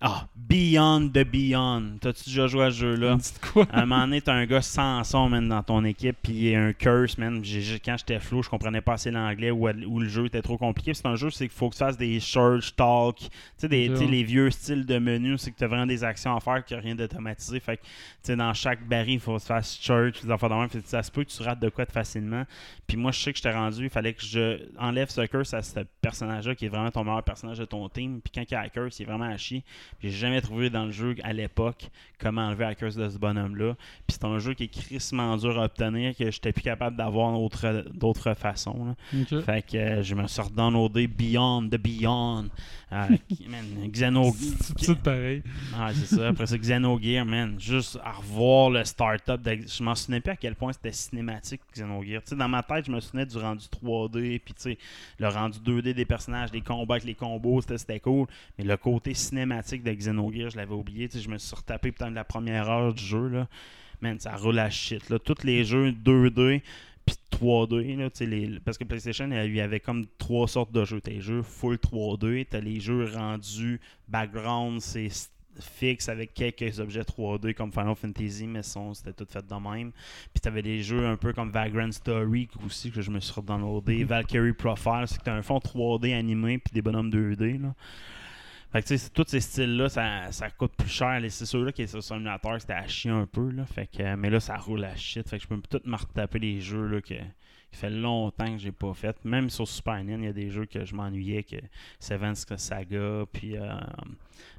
[0.00, 1.98] Ah, Beyond the Beyond.
[2.00, 3.18] T'as-tu déjà joué à ce jeu-là?
[3.52, 3.66] Quoi?
[3.72, 6.44] À un moment donné, t'as un gars sans son, man, dans ton équipe, puis il
[6.50, 7.42] y a un curse, man.
[7.84, 10.94] Quand j'étais flou, je comprenais pas assez l'anglais ou, ou le jeu était trop compliqué.
[10.94, 13.88] C'est un jeu, c'est qu'il faut que tu fasses des search, talk, tu sais, des-
[14.06, 16.80] les vieux styles de menu, c'est que t'as vraiment des actions à faire, qu'il n'y
[16.80, 17.58] a rien d'automatisé.
[17.60, 17.88] Fait que, tu
[18.22, 20.68] sais, dans chaque baril, il faut que tu fasses search, les affaires de même.
[20.70, 22.44] Fait que ça se peut que tu rates de quoi de facilement.
[22.86, 25.62] Puis moi, je sais que j'étais rendu, il fallait que je enlève ce curse à
[25.62, 28.20] ce personnage-là, qui est vraiment ton meilleur personnage de ton team.
[28.22, 29.64] Puis quand il y a un curse, il est vraiment à chier.
[30.02, 31.88] J'ai jamais trouvé dans le jeu à l'époque
[32.20, 33.74] comment enlever la curse de ce bonhomme-là.
[34.06, 37.32] Puis c'est un jeu qui est crissement dur à obtenir, que j'étais plus capable d'avoir
[37.32, 38.84] d'autres d'autres façons.
[38.86, 38.94] là.
[39.42, 42.48] Fait que euh, je me suis redownloadé Beyond the Beyond.
[43.28, 44.32] Qui- man, Xeno...
[44.60, 45.42] C'est tout pareil.
[45.76, 46.28] Ah, c'est ça.
[46.28, 47.56] Après ça, Xenogear, man.
[47.60, 49.42] Juste à revoir le start-up.
[49.42, 52.22] de- Je m'en souvenais plus à quel point c'était cinématique, Xenogear.
[52.22, 54.78] Tu sais, dans ma tête, je me souvenais du rendu 3D, puis tu sais,
[55.18, 58.26] le rendu 2D des personnages, des combats avec les combos, c'était- c'était cool.
[58.56, 61.08] Mais le côté cinématique de Xenogear, je l'avais oublié.
[61.08, 63.48] Tu sais, je me suis retapé peut-être la première heure du jeu, là.
[64.00, 65.18] Man, ça roule à shit, là.
[65.18, 66.62] Tous les jeux 2D,
[67.08, 71.00] puis 3D, là, les- parce que PlayStation, il y avait comme trois sortes de jeux.
[71.00, 75.08] T'as les jeux full 3D, t'as les jeux rendus background, c'est
[75.60, 79.90] fixe avec quelques objets 3D comme Final Fantasy, mais son, c'était tout fait de même.
[80.32, 84.04] Puis t'avais des jeux un peu comme Vagrant Story aussi que je me suis redownloadé.
[84.04, 87.74] Valkyrie Profile, c'est que t'as un fond 3D animé puis des bonhommes 2D, là.
[88.72, 91.20] Fait que tu sais, tous ces styles-là, ça, ça coûte plus cher.
[91.20, 93.50] Les- C'est sûr qui est sur simulateur, c'était à chier un peu.
[93.50, 93.64] Là.
[93.64, 95.26] Fait que, mais là, ça roule à shit.
[95.28, 97.14] Fait que je peux tout me retaper les jeux là, que,
[97.70, 99.14] Il fait longtemps que j'ai pas fait.
[99.26, 101.56] Même sur Super NES, il y a des jeux que je m'ennuyais, que
[102.00, 103.68] Seven's Saga, puis euh,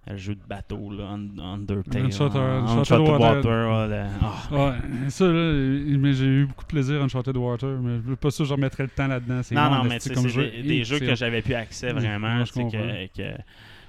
[0.07, 2.05] le jeu de bateau, là, Un- Undertale.
[2.05, 3.67] Uncharted- hein, Uncharted Water.
[3.71, 5.53] ouais, le- ah, Ouais, ça, là,
[5.97, 8.49] mais j'ai eu beaucoup de plaisir à Uncharted Water, mais je veux pas sûr que
[8.49, 9.41] je remettrais le temps là-dedans.
[9.51, 12.39] Non, non, là, mais c'est des, des jeux que j'avais plus accès vraiment.
[12.39, 13.41] ouais, je que, que-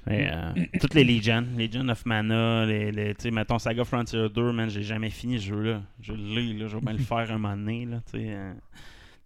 [0.08, 4.52] euh, toutes les Legion, Legion of Mana, les, les, tu sais, mettons Saga Frontier 2,
[4.52, 5.82] man, j'ai jamais fini ce jeu-là.
[6.00, 8.54] Je l'ai, là, je vais bien le faire un moment donné, là, euh,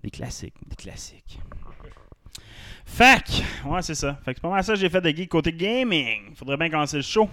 [0.03, 1.39] des classiques, des classiques.
[2.85, 3.43] Fac!
[3.65, 4.21] Ouais, c'est ça.
[4.25, 6.35] Fait que c'est pas mal ça que j'ai fait de geek côté gaming.
[6.35, 7.29] Faudrait bien commencer le show.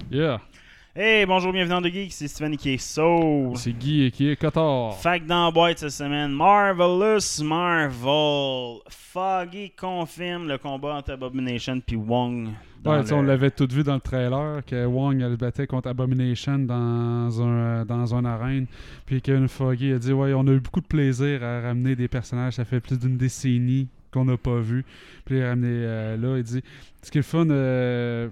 [0.93, 3.61] Hey, bonjour, bienvenue dans The Geek, c'est Steven qui est Sauce.
[3.61, 4.97] c'est Guy et qui est Cotard.
[4.99, 6.31] Fac dans la boîte cette semaine.
[6.33, 8.81] Marvelous Marvel.
[8.89, 12.49] Foggy confirme le combat entre Abomination puis Wong.
[12.83, 15.65] dans Ouais, sais, on le- l'avait tout vu dans le trailer que Wong elle battait
[15.67, 18.65] contre Abomination dans un dans une arène,
[19.05, 22.09] puis Kevin Foggy a dit ouais, on a eu beaucoup de plaisir à ramener des
[22.09, 24.83] personnages, ça fait plus d'une décennie qu'on n'a pas vu.
[25.23, 26.61] Puis il a ramené euh, là, il dit
[27.01, 28.27] ce qui est le fun euh,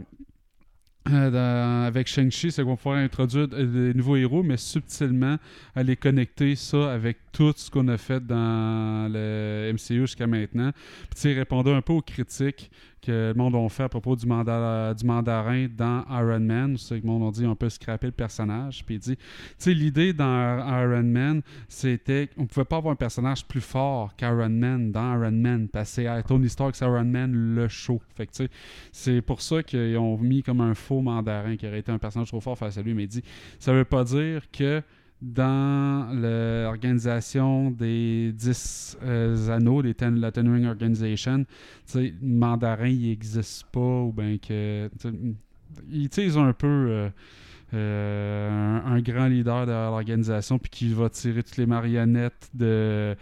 [1.87, 5.37] avec Shang-Chi, c'est qu'on va pouvoir introduire des nouveaux héros, mais subtilement
[5.75, 10.71] aller connecter ça avec tout ce qu'on a fait dans le MCU jusqu'à maintenant.
[11.15, 12.69] Puis répondait un peu aux critiques
[13.01, 16.77] que le monde a fait à propos du, manda- du mandarin dans Iron Man.
[16.77, 18.83] C'est que le monde a dit on peut scraper le personnage.
[18.85, 19.23] Puis il dit, tu
[19.57, 24.49] sais, l'idée dans Iron Man, c'était qu'on pouvait pas avoir un personnage plus fort qu'Iron
[24.49, 28.01] Man dans Iron Man, parce c'est euh, Tony Stark, c'est Iron Man le show.
[28.15, 28.49] Fait que tu sais,
[28.91, 32.29] c'est pour ça qu'ils ont mis comme un faux mandarin qui aurait été un personnage
[32.29, 32.93] trop fort face à lui.
[32.93, 33.23] Mais il dit,
[33.59, 34.81] ça veut pas dire que
[35.21, 41.45] dans l'organisation des 10 euh, anneaux, les ten, la Ten Ring Organization,
[42.21, 44.89] mandarin, il n'existe pas, ou bien que.
[45.91, 47.09] Ils utilisent un peu euh,
[47.73, 53.15] euh, un, grand leader de l'organisation, puis qui va tirer toutes les marionnettes de,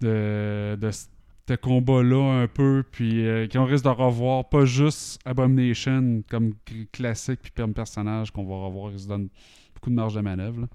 [0.00, 6.54] de, de ce combat-là un peu, puis qu'on risque de revoir pas juste Abomination comme
[6.92, 9.28] classique, puis comme personnage qu'on va revoir, il se donne
[9.86, 10.62] beaucoup de marge de manœuvre.
[10.62, 10.66] Là.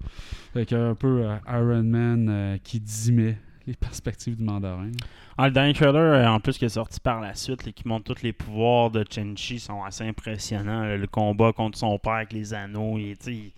[0.54, 4.90] Fait a un peu euh, Iron Man euh, qui dimait les perspectives du mandarin.
[5.38, 7.86] Ah, le dernier trailer, euh, en plus, qui est sorti par la suite, là, qui
[7.86, 10.82] montre tous les pouvoirs de Chen-Chi, sont assez impressionnants.
[10.82, 10.96] là.
[10.96, 13.52] Le combat contre son père avec les anneaux, il, il-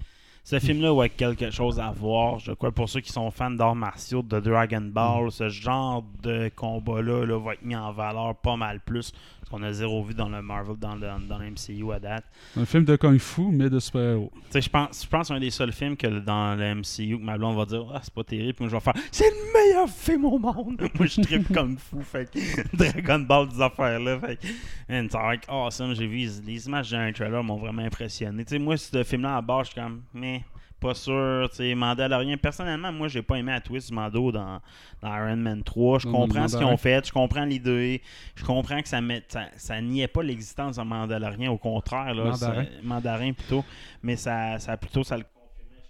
[0.47, 2.39] ce film-là va être quelque chose à voir.
[2.39, 6.51] Je crois pour ceux qui sont fans d'arts martiaux, de Dragon Ball, ce genre de
[6.55, 9.13] combat-là là, va être mis en valeur pas mal plus.
[9.51, 12.25] Qu'on a zéro vu dans le Marvel, dans le, dans le MCU à date.
[12.57, 14.31] Un film de Kung Fu, mais de super-héros.
[14.35, 16.75] Tu sais, je pense, je pense que c'est un des seuls films que dans le
[16.77, 18.55] MCU que ma blonde va dire Ah, c'est pas terrible.
[18.55, 20.81] Puis moi, je vais faire C'est le meilleur film au monde.
[20.99, 22.01] moi, je tripe comme fou.
[22.03, 22.39] Fait que
[22.77, 24.19] Dragon Ball, des affaires-là.
[24.21, 24.47] Fait que,
[24.89, 25.95] man, ça awesome.
[25.95, 28.45] J'ai vu les- images d'un trailer m'ont vraiment impressionné.
[28.45, 30.43] Tu sais, moi, ce film-là, à base, je suis comme Mais,
[30.85, 31.49] pas sûr.
[31.77, 32.37] Mandalorian.
[32.37, 34.61] Personnellement, moi, j'ai pas aimé la twist du Mando dans,
[35.01, 36.01] dans Iron Man 3.
[36.01, 37.07] Je comprends ce qu'ils ont fait.
[37.07, 38.03] Je comprends l'idée.
[38.37, 41.53] Je comprends que ça, met, ça, ça niait pas l'existence d'un Mandalorian.
[41.53, 42.35] Au contraire, là.
[42.83, 43.33] Mandarin.
[43.33, 43.65] plutôt.
[44.03, 45.83] Mais ça, ça plutôt, ça le confirmait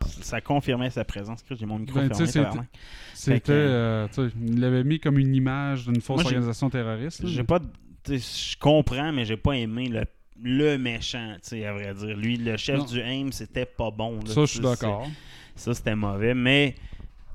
[0.00, 0.22] justement.
[0.22, 1.44] Ça, confirmait sa présence.
[1.50, 2.62] J'ai mon micro Ben, fermé.
[3.12, 7.26] c'était- euh, sais, il l'avait mis comme une image d'une fausse Moi, organisation terroriste.
[7.26, 7.58] J'ai pas.
[8.06, 10.04] Je comprends, mais j'ai pas aimé le,
[10.42, 12.16] le méchant, tu sais, à vrai dire.
[12.16, 12.84] Lui, le chef Non.
[12.84, 14.20] du AIM, c'était pas bon.
[14.20, 14.26] là.
[14.32, 15.06] Ça, je suis d'accord.
[15.56, 16.74] Ça, c'était mauvais, mais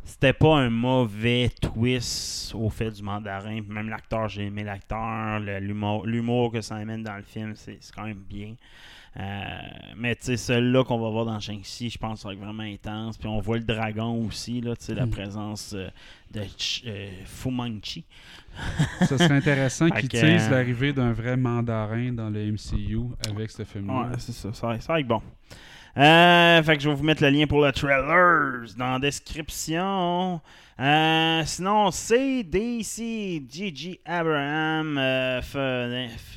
[0.04, 3.62] c'était pas un mauvais twist au fait du mandarin.
[3.68, 5.40] Même l'acteur, j'ai aimé l'acteur.
[5.40, 8.56] L'humour que ça amène dans le film, c'est c'est quand même bien.
[9.17, 9.22] Euh,
[9.98, 12.39] mais tu sais, celui-là qu'on va voir dans Shang-Chi, je pense que ça va être
[12.39, 13.17] vraiment intense.
[13.17, 15.10] Puis on voit le dragon aussi, là, tu sais, la Mm.
[15.10, 15.89] présence euh,
[16.32, 18.04] de Ch- euh, Fu Manchu.
[19.02, 24.10] Ce serait intéressant qu'ils utilisent l'arrivée d'un vrai mandarin dans le MCU avec ce film-là.
[24.12, 24.54] Ouais, c'est ça.
[24.54, 25.22] Ça va être bon.
[25.97, 30.41] Euh, fait que je vais vous mettre le lien pour le trailer dans la description.
[30.80, 35.41] Euh, sinon, CDC Gigi Abraham euh,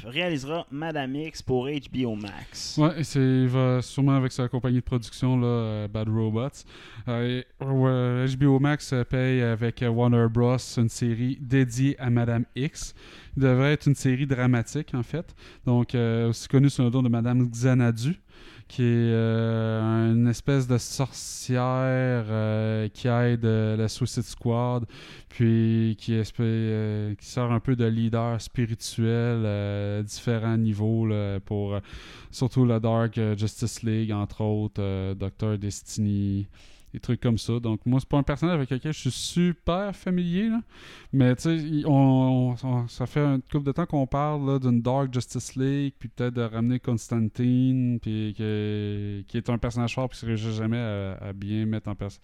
[0.04, 2.76] réalisera Madame X pour HBO Max.
[2.76, 6.64] Ouais, il va sûrement avec sa compagnie de production, là, euh, Bad Robots.
[7.06, 10.56] HBO Max paye avec Warner Bros.
[10.76, 12.96] une série dédiée à Madame X.
[13.36, 15.36] Il devrait être une série dramatique, en fait.
[15.64, 18.20] Donc, aussi connue sous le nom de Madame Xanadu,
[18.68, 24.85] qui est euh, une espèce de sorcière euh, qui aide euh, la Suicide Squad,
[25.29, 31.79] puis qui, euh, qui sert un peu de leader spirituel à différents niveaux là, pour
[32.31, 36.46] surtout la Dark Justice League, entre autres, Doctor Destiny,
[36.92, 37.59] des trucs comme ça.
[37.59, 40.50] Donc, moi, c'est pas un personnage avec lequel je suis super familier,
[41.12, 42.55] mais tu sais, on,
[42.88, 46.42] ça fait un couple de temps qu'on parle d'une Dark Justice League, puis peut-être de
[46.42, 51.64] ramener Constantine, puis qui est un personnage fort, puis qui ne réussit jamais à, bien
[51.66, 52.18] mettre en pers-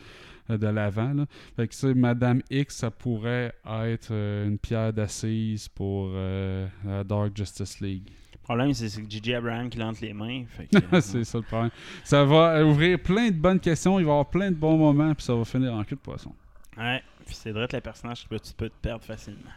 [0.48, 1.14] de l'avant.
[1.56, 6.66] Fait que, tu sais, Madame X, ça pourrait être euh, une pierre d'assise pour euh,
[6.84, 8.08] la Dark Justice League.
[8.48, 9.34] Le problème, c'est que J.J.
[9.34, 10.44] Abraham qui lance les mains.
[11.00, 11.70] C'est ça le problème.
[12.02, 15.14] Ça va ouvrir plein de bonnes questions, il va y avoir plein de bons moments,
[15.14, 16.32] puis ça va finir en cul de poisson.
[16.78, 19.50] Ouais, puis c'est vrai que le personnage que tu peux te perdre facilement.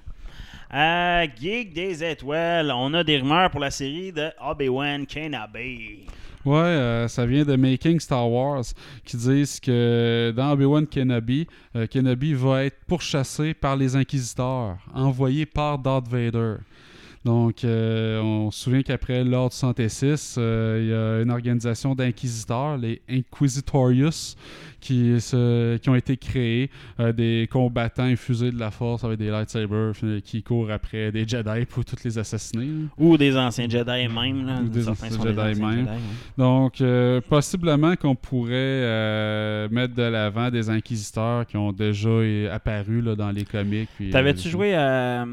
[0.74, 6.06] Euh, Geek des étoiles, on a des rumeurs pour la série de Obi-Wan Kenobi.
[6.44, 8.64] Ouais, euh, ça vient de Making Star Wars
[9.06, 15.46] qui disent que dans Obi-Wan Kenobi, euh, Kenobi va être pourchassé par les Inquisiteurs, envoyé
[15.46, 16.56] par Darth Vader.
[17.24, 22.78] Donc, euh, on se souvient qu'après l'Ordre 66, euh, il y a une organisation d'inquisiteurs,
[22.78, 24.36] les Inquisitorius,
[24.80, 29.30] qui, se- qui ont été créés, euh, des combattants infusés de la force avec des
[29.30, 32.66] lightsabers euh, qui courent après des Jedi pour toutes les assassiner.
[32.66, 32.88] là.
[32.98, 34.48] Ou des anciens Jedi même.
[34.48, 34.60] Là.
[34.64, 35.78] Ou des Certains anciens sont des Jedi anciens même.
[35.86, 36.00] Jedi, hein.
[36.40, 42.10] Donc, euh, possiblement qu'on pourrait mettre de l'avant des inquisiteurs qui ont déjà
[42.52, 43.90] apparu là, dans les comics.
[44.12, 45.22] T'avais-tu euh, joué à.
[45.22, 45.26] euh,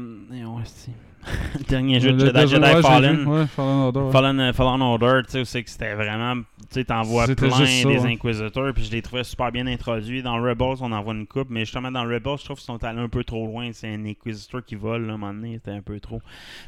[1.57, 3.15] le dernier jeu de Jedi, Jedi ouais, Fallen.
[3.17, 4.11] vu, ouais, Fallen Order, ouais.
[4.11, 6.35] Fallen, euh, Fallen Order, tu sais, c'est que c'était vraiment.
[6.35, 8.05] Tu sais, t'en vois C'était plein ça, des.
[8.05, 10.21] Inquisiteurs, puis je les trouvais super bien introduits.
[10.21, 12.83] Dans Rebels, on en voit une coupe, mais justement, dans Rebels, je trouve qu'ils sont
[12.83, 13.69] allés un peu trop loin.
[13.73, 16.21] C'est un Inquisitor qui vole, là, à un moment donné, c'était un peu trop.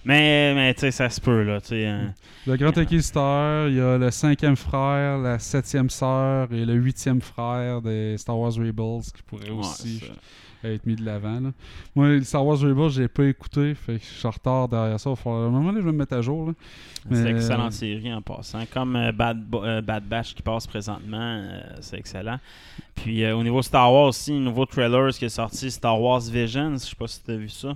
[0.06, 1.86] Mais, mais tu sais, ça se peut, là, tu sais.
[1.86, 2.14] hein.
[2.48, 7.22] Le Grand Inquisiteur, il y a le cinquième frère, la septième sœur et le huitième
[7.22, 10.14] frère des Star Wars Rebels qui pourraient aussi ça.
[10.70, 11.40] Être mis de l'avant.
[11.40, 11.52] là.
[11.96, 15.00] Moi, les Star Wars Rebels, j'ai pas écouté, fait que je suis en retard derrière
[15.00, 15.10] ça.
[15.10, 16.48] Au fond, à un moment donné, je vais me mettre à jour.
[16.48, 16.54] là.
[17.10, 18.64] C'est une Mais- excellente série en passant.
[18.72, 22.40] Comme euh, Bad, euh, Bad Batch qui passe présentement, euh, c'est excellent.
[22.96, 26.22] Puis euh, au niveau Star Wars aussi, un nouveau trailer qui est sorti, Star Wars
[26.22, 27.74] Visions, je sais pas si tu as vu ça.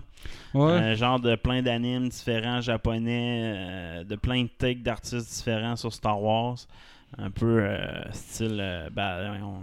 [0.53, 0.71] Ouais.
[0.71, 5.91] Un genre de plein d'animes différents japonais, euh, de plein de takes d'artistes différents sur
[5.93, 6.57] Star Wars.
[7.17, 9.59] Un peu euh, style euh, ben, on-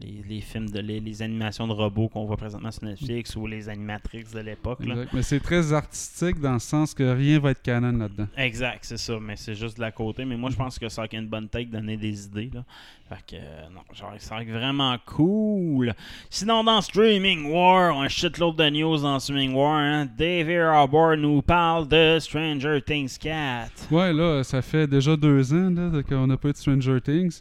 [0.00, 3.46] les, les films de les, les animations de robots qu'on voit présentement sur Netflix ou
[3.46, 4.80] les animatrix de l'époque.
[5.12, 8.28] Mais c'est très artistique dans le sens que rien va être canon là-dedans.
[8.36, 10.24] Exact, c'est ça, mais c'est juste de la côté.
[10.24, 12.50] Mais moi, je pense que ça a une bonne tête donner des idées.
[12.52, 12.64] Là.
[13.10, 15.92] Fait que, euh, non, genre, ça va être vraiment cool.
[16.28, 19.78] Sinon, dans Streaming War, un shitload de news dans Streaming War.
[19.78, 20.06] Hein.
[20.16, 23.90] David Arbor nous parle de Stranger Things 4.
[23.90, 25.74] Ouais, là, ça fait déjà deux ans
[26.08, 27.40] qu'on n'a pas eu de Stranger Things.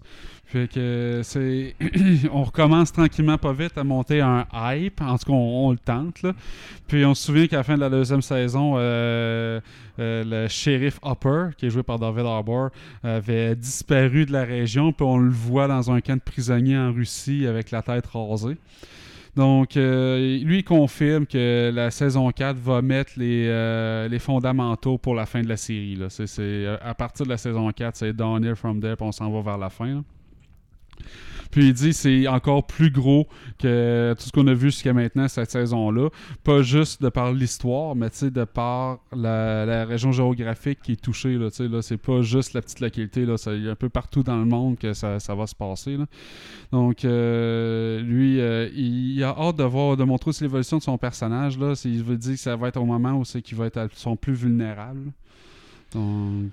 [0.52, 1.76] Fait que c'est.
[2.34, 5.00] on recommence tranquillement pas vite à monter un hype.
[5.02, 6.24] En tout cas, on, on le tente.
[6.24, 6.34] Là.
[6.88, 9.62] Puis on se souvient qu'à la fin de la deuxième saison, euh,
[10.00, 12.70] euh, le shérif Hopper, qui est joué par David Harbour,
[13.04, 14.92] avait disparu de la région.
[14.92, 18.58] Puis on le voit dans un camp de prisonniers en Russie avec la tête rasée.
[19.36, 24.98] Donc, euh, lui, il confirme que la saison 4 va mettre les, euh, les fondamentaux
[24.98, 25.96] pour la fin de la série.
[25.96, 26.08] Là.
[26.82, 29.58] À partir de la saison 4, c'est Downhill from there, puis on s'en va vers
[29.58, 30.04] la fin.
[31.52, 35.28] Puis il dit c'est encore plus gros que tout ce qu'on a vu jusqu'à maintenant
[35.28, 36.10] cette saison-là.
[36.44, 41.36] Pas juste de par l'histoire, mais de par la, région géographique qui est touchée.
[41.36, 43.26] Là, là, c'est pas juste la petite localité.
[43.26, 45.98] Là, a un peu partout dans le monde que ça, va se passer.
[45.98, 46.06] Là.
[46.72, 50.98] Donc, euh, lui, euh, il a hâte de voir, de montrer aussi l'évolution de son
[50.98, 51.58] personnage.
[51.58, 51.76] Là.
[51.76, 53.90] C'est- Il veut dire que ça va être au moment où c'est qu'il va être
[53.94, 55.12] son plus vulnérable.
[55.94, 56.52] Donc,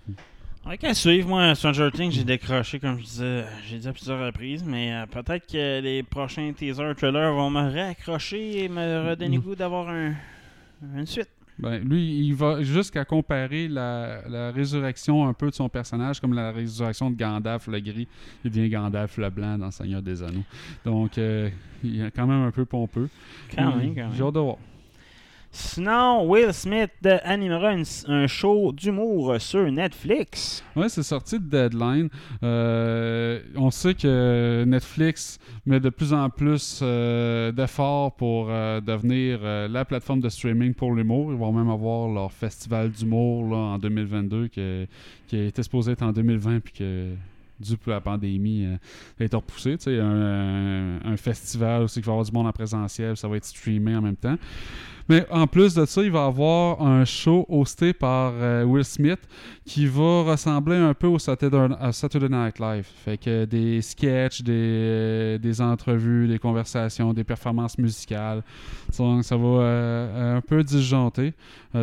[0.69, 1.29] Ok, à suivre.
[1.29, 5.07] Moi, Stranger Things, j'ai décroché, comme je disais, j'ai dit à plusieurs reprises, mais euh,
[5.07, 9.43] peut-être que les prochains teasers, trailers vont me réaccrocher et me redonner Mm.
[9.43, 10.15] goût d'avoir un,
[10.97, 11.29] une suite.
[11.59, 16.35] Ben, lui, il va jusqu'à comparer la, la résurrection un peu de son personnage comme
[16.35, 18.09] la résurrection de Gandalf le gris.
[18.45, 20.45] Il devient Gandalf le blanc dans Seigneur des Anneaux.
[20.85, 21.49] Donc, euh,
[21.83, 23.09] il est quand même un peu pompeux.
[23.55, 24.13] Quand même, quand même.
[24.15, 24.57] J'ai hâte de voir.
[25.59, 26.91] Sinon, Will Smith
[27.25, 27.75] animera
[28.09, 30.63] un show d'humour sur Netflix.
[30.77, 32.11] Ouais, c'est sorti de Deadline.
[32.43, 39.41] Euh, on sait que Netflix met de plus en plus euh, d'efforts pour euh, devenir
[39.43, 41.33] la plateforme de streaming pour l'humour.
[41.33, 44.87] Ils vont même avoir leur festival d'humour en 2022 qui,
[45.27, 47.15] qui était supposé être en 2020 puis que
[47.61, 48.77] dû pour la pandémie euh,
[49.21, 49.77] a été repoussé.
[49.87, 53.45] Un, un- un festival aussi qui va avoir du monde en présentiel, ça va être
[53.45, 54.37] streamé en même temps.
[55.09, 58.85] Mais en plus de ça, il va y avoir un show hosté par euh, Will
[58.85, 59.21] Smith
[59.65, 61.93] qui va ressembler un peu au Saturday, à
[62.29, 62.89] Night Live.
[63.05, 68.43] Fait que des sketchs, des, euh, des entrevues, des conversations, des performances musicales.
[68.99, 71.35] Donc ça va euh, un peu disjoncter.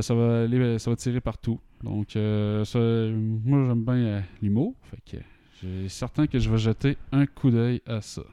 [0.02, 0.45] Ça, va
[0.80, 1.62] ça va tirer partout.
[1.82, 4.74] Donc moi j'aime bien l'humour.
[4.91, 5.24] Fait que
[5.62, 8.24] j'ai certain que je vais jeter un coup d'œil à ça.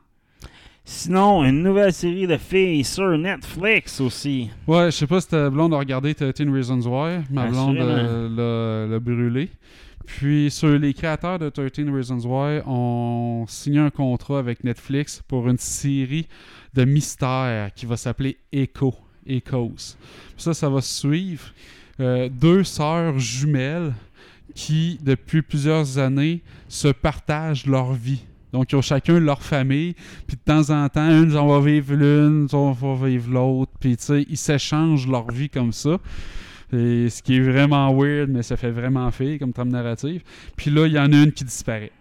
[0.84, 4.50] Sinon, une nouvelle série de filles sur Netflix aussi.
[4.66, 7.20] Ouais, je sais pas si ta blonde a regardé 13 Reasons Why.
[7.30, 9.50] Ma blonde euh, l'a l'a brûlé.
[10.06, 15.48] Puis sur les créateurs de 13 Reasons Why ont signé un contrat avec Netflix pour
[15.48, 16.26] une série
[16.74, 18.94] de mystères qui va s'appeler Echo.
[19.26, 19.96] Echoes.
[20.36, 21.44] Ça, ça va suivre
[22.00, 23.92] euh, deux sœurs jumelles
[24.54, 28.22] qui, depuis plusieurs années, se partagent leur vie.
[28.52, 29.94] Donc, ils ont chacun leur famille,
[30.26, 33.96] puis de temps en temps, une, on va vivre l'une, on va vivre l'autre, puis
[33.96, 35.98] tu sais, ils s'échangent leur vie comme ça.
[36.72, 40.22] Et ce qui est vraiment weird, mais ça fait vraiment fait comme trame narrative.
[40.56, 41.92] Puis là, il y en a une qui disparaît.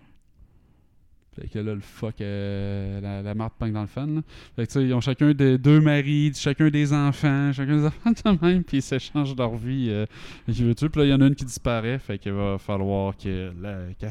[1.40, 4.16] Fait que là, le fuck, euh, la, la marde punk dans le fan.
[4.16, 4.22] Là.
[4.56, 7.86] Fait que tu sais, ils ont chacun des deux maris, chacun des enfants, chacun des
[8.08, 9.88] enfants de même, puis ils s'échangent leur vie.
[9.90, 10.06] Euh,
[10.48, 10.64] qui.
[10.74, 13.54] Puis là, il y en a une qui disparaît, fait qu'il va falloir qu'elle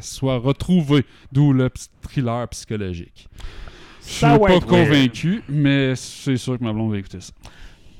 [0.02, 1.04] soit retrouvée.
[1.32, 3.28] D'où le petit thriller psychologique.
[4.02, 4.64] Je suis pas weird.
[4.64, 7.32] convaincu, mais c'est sûr que ma blonde va écouter ça.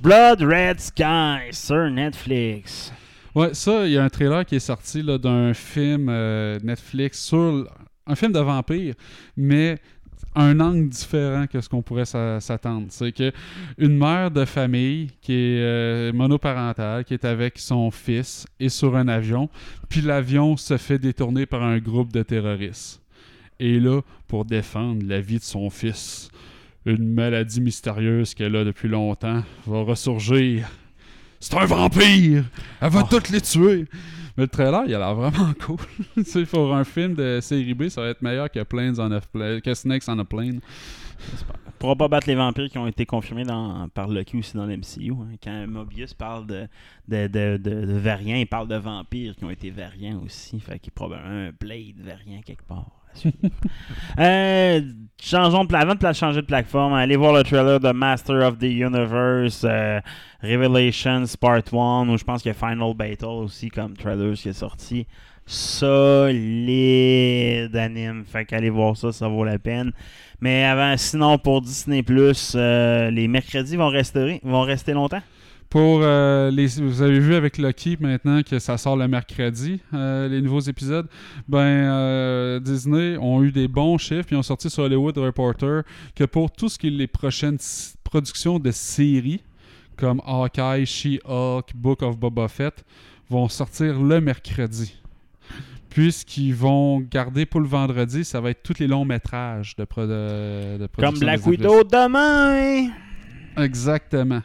[0.00, 2.92] Blood Red Sky sur Netflix.
[3.34, 7.66] Ouais, ça, il y a un trailer qui est sorti d'un film euh, Netflix sur
[8.08, 8.94] un film de vampire,
[9.36, 9.78] mais
[10.34, 12.86] un angle différent que ce qu'on pourrait s'a- s'attendre.
[12.90, 13.32] C'est que
[13.78, 18.96] une mère de famille qui est euh, monoparentale, qui est avec son fils, est sur
[18.96, 19.48] un avion,
[19.88, 23.00] puis l'avion se fait détourner par un groupe de terroristes.
[23.60, 26.28] Et là, pour défendre la vie de son fils,
[26.86, 30.68] une maladie mystérieuse qu'elle a depuis longtemps va ressurgir.
[31.40, 32.44] C'est un vampire!
[32.80, 33.08] Elle va Oh.
[33.10, 33.86] toutes les tuer!
[34.38, 35.76] Mais le trailer, il a l'air vraiment cool.
[36.14, 39.10] tu sais, pour un film de série B, ça va être meilleur que Planes on
[39.10, 40.60] a Pla- que Snakes on a Plane.
[41.78, 45.10] pourra pas battre les vampires qui ont été confirmés dans, par Loki aussi dans l'MCU.
[45.12, 45.34] hein.
[45.42, 46.68] Quand Mobius parle de,
[47.08, 50.58] de, de, de- de variants, il parle de vampires qui ont été variants aussi.
[50.60, 52.86] Fait qu'il y a probablement un Blade variant quelque part.
[54.18, 54.80] Euh,
[55.20, 58.64] changeons de avant de changer de plateforme, allez voir le trailer de Master of the
[58.64, 60.00] Universe euh,
[60.42, 64.48] Revelations Part 1 où je pense qu'il y a Final Battle aussi comme trailer qui
[64.48, 65.06] est sorti.
[65.46, 66.26] Solide
[67.76, 68.24] anime.
[68.26, 69.92] Fait qu'allez voir ça, ça vaut la peine.
[70.40, 75.22] Mais avant, sinon pour Disney Plus, les mercredis vont rester, vont rester longtemps?
[75.70, 80.26] Pour euh, les, vous avez vu avec Lucky maintenant que ça sort le mercredi, euh,
[80.26, 81.06] les nouveaux épisodes.
[81.46, 85.82] Ben euh, Disney ont eu des bons chiffres, puis ont sorti sur Hollywood Reporter
[86.14, 87.58] que pour tout ce qui est les prochaines
[88.02, 89.42] productions de séries
[89.96, 92.82] comme Hawkeye, She-Hulk, Book of Boba Fett
[93.28, 94.94] vont sortir le mercredi.
[95.90, 100.06] Puisqu'ils vont garder pour le vendredi, ça va être tous les longs métrages de, pro-
[100.06, 101.10] de, de production.
[101.10, 101.46] Comme Black.
[101.46, 102.90] Widow demain.
[103.56, 104.40] Exactement.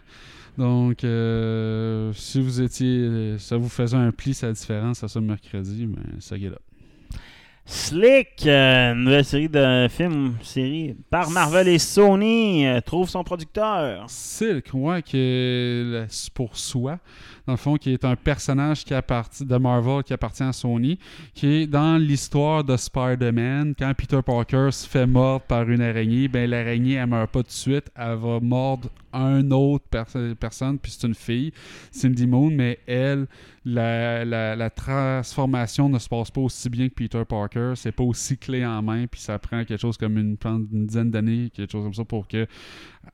[0.57, 5.87] Donc, euh, si vous étiez, ça vous faisait un pli, sa différence, ça soit mercredi,
[5.87, 6.59] mais ça y est là.
[7.65, 14.03] Slick, euh, nouvelle série de films, série par Marvel et Sony, euh, trouve son producteur.
[14.09, 16.99] Silk, ouais, qui est pour soi,
[17.47, 20.99] dans le fond, qui est un personnage qui appartient de Marvel, qui appartient à Sony,
[21.33, 23.75] qui est dans l'histoire de Spider-Man.
[23.79, 27.47] Quand Peter Parker se fait mordre par une araignée, ben l'araignée, elle meurt pas tout
[27.47, 31.51] de suite, elle va mordre un autre perso- personne, puis c'est une fille,
[31.91, 33.27] Cindy Moon, mais elle,
[33.65, 38.37] la, la- transformation ne se passe pas aussi bien que Peter Parker, c'est pas aussi
[38.37, 40.37] clé en main, puis ça prend quelque chose comme une,
[40.87, 42.47] dizaine d'années, quelque chose comme ça, pour que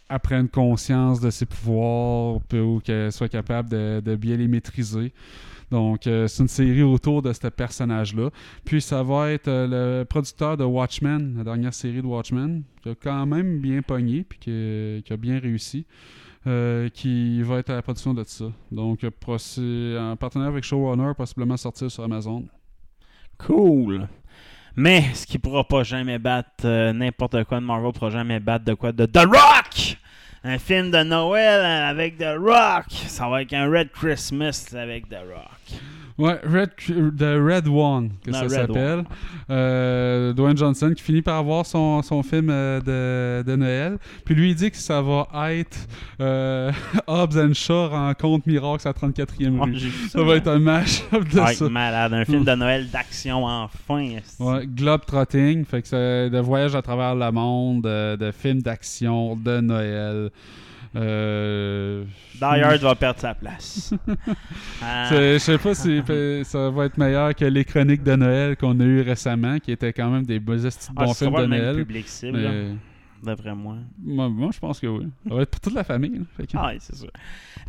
[0.10, 5.14] elle prenne conscience de ses pouvoirs ou qu'elle soit capable de bien les maîtriser.
[5.72, 8.30] Donc, euh, c'est une série autour de ce personnage-là.
[8.66, 12.90] Puis, ça va être euh, le producteur de Watchmen, la dernière série de Watchmen, qui
[12.90, 15.86] a quand même bien pogné puis qui, a bien réussi,
[16.48, 18.52] euh, qui va être à la production de ça.
[18.72, 22.46] Donc, en partenariat avec Showrunner, possiblement sortir sur Amazon.
[23.38, 24.08] Cool.
[24.76, 28.74] Mais ce qui pourra pas jamais battre n'importe quoi de Marvel pourra jamais battre de
[28.74, 29.98] quoi de The Rock.
[30.44, 32.86] Un film de Noël euh, avec The Rock.
[33.08, 35.80] Ça va être un Red Christmas avec The Rock.
[36.20, 36.72] Ouais, Red,
[37.18, 39.06] The Red One, que ça s'appelle.
[39.50, 42.82] Euh, Dwayne Johnson qui finit par avoir son, son film euh,
[43.44, 43.98] de, de Noël.
[44.26, 45.78] Puis lui, il dit que ça va être
[46.20, 46.72] euh,
[47.08, 50.10] Hobbs and Shaw rencontre Miracle à 34e Ouais, rue.
[50.10, 51.70] ça va être un match-up de être ça.
[51.70, 52.14] malade.
[52.14, 54.10] Un film de Noël d'action enfin.
[54.40, 59.36] Ouais, Globe-Trotting, fait que c'est de voyage à travers le monde, de, de films d'action,
[59.38, 60.30] de Noël.
[60.96, 62.04] Euh,
[62.36, 63.94] Die Hard va perdre sa place.
[64.82, 65.10] Ah.
[65.12, 66.02] Je sais pas si
[66.46, 69.92] ça va être meilleur que les chroniques de Noël qu'on a eu récemment, qui étaient
[69.94, 70.40] quand même des
[70.90, 71.76] de Ah, bons films de même Noël.
[71.76, 72.76] public cible, mais-.
[73.24, 73.76] D'après moi.
[74.02, 75.08] Moi, moi, je pense que oui.
[75.28, 76.20] Ça va être pour toute la famille.
[76.38, 76.46] là.
[76.46, 77.10] Que- Ah, c'est sûr.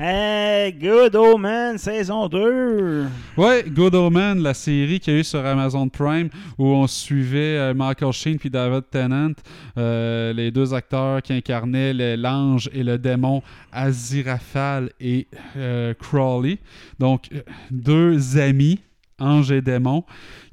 [0.01, 3.07] Euh, Good Omen, saison 2.
[3.37, 6.29] Ouais, Good Omen, la série qu'il y a eu sur Amazon Prime
[6.59, 9.33] où on suivait euh, Michael Sheen puis David Tennant,
[9.77, 13.43] euh, les deux acteurs qui incarnaient l'ange et le démon
[13.73, 15.27] Aziraphale et
[15.57, 16.59] euh, Crawley.
[16.99, 17.29] Donc,
[17.71, 18.81] deux amis,
[19.19, 20.05] ange et démon,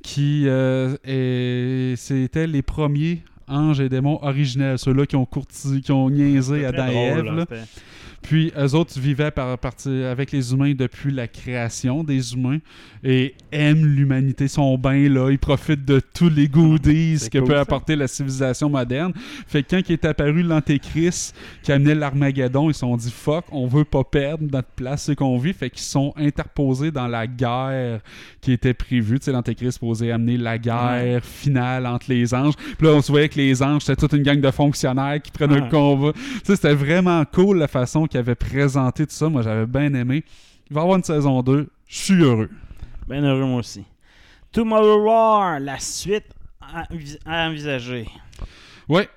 [0.04, 0.44] qui
[1.96, 6.88] c'était les premiers anges et démons originels, ceux-là qui ont courti, qui ont niaisé Adam
[6.88, 7.48] et Ève.
[8.22, 9.58] Puis eux autres vivaient par,
[10.10, 12.58] avec les humains depuis la création des humains
[13.04, 17.48] et aiment l'humanité, sont bien là, ils profitent de tous les goodies c'est que cool,
[17.48, 17.62] peut ça.
[17.62, 19.14] apporter la civilisation moderne.
[19.48, 23.46] Fait que quand il est apparu l'Antéchrist qui amenait l'Armageddon, ils se sont dit fuck,
[23.52, 25.54] on veut pas perdre notre place, ce qu'on vit.
[25.54, 28.02] Fait qu'ils sont interposés dans la guerre
[28.42, 29.20] qui était prévue.
[29.20, 32.56] Tu sais, l'Antéchrist posait amener la guerre finale entre les anges.
[32.78, 35.32] Puis là, on se voyait que les anges, c'était toute une gang de fonctionnaires qui
[35.32, 35.62] prenaient Ouais.
[35.62, 36.12] le combat.
[36.14, 39.30] Tu sais, c'était vraiment cool la façon qu'ils avaient présenté tout ça.
[39.30, 40.24] Moi, j'avais bien aimé.
[40.70, 41.68] Il va y avoir une saison 2.
[41.88, 42.50] Je suis heureux.
[43.08, 43.84] Ben heureux, moi aussi.
[44.52, 46.26] Tomorrow War, la suite
[46.62, 48.08] à, envis- à envisager.
[48.90, 49.08] Ouais,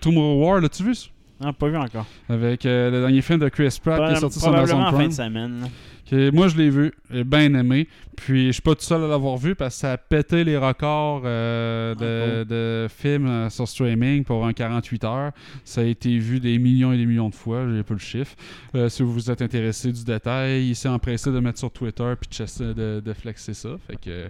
[0.00, 0.94] Tomorrow War, l'as-tu vu?
[0.94, 1.08] ça?
[1.40, 2.06] Non, pas vu encore.
[2.28, 4.96] Avec euh, le dernier film de Chris Pratt qui est sorti sur Amazon en fin
[4.96, 5.08] Prime.
[5.08, 5.70] de semaine.
[6.12, 7.88] Moi, je l'ai vu, j'ai bien aimé.
[8.16, 10.56] Puis, je suis pas tout seul à l'avoir vu parce que ça a pété les
[10.56, 15.30] records euh, de, de films euh, sur streaming pour un 48 heures.
[15.64, 18.34] Ça a été vu des millions et des millions de fois, j'ai pas le chiffre.
[18.74, 22.12] Euh, si vous vous êtes intéressé du détail, il s'est empressé de mettre sur Twitter
[22.20, 22.28] puis
[22.58, 23.70] de, de, de flexer ça.
[23.86, 24.26] Fait que,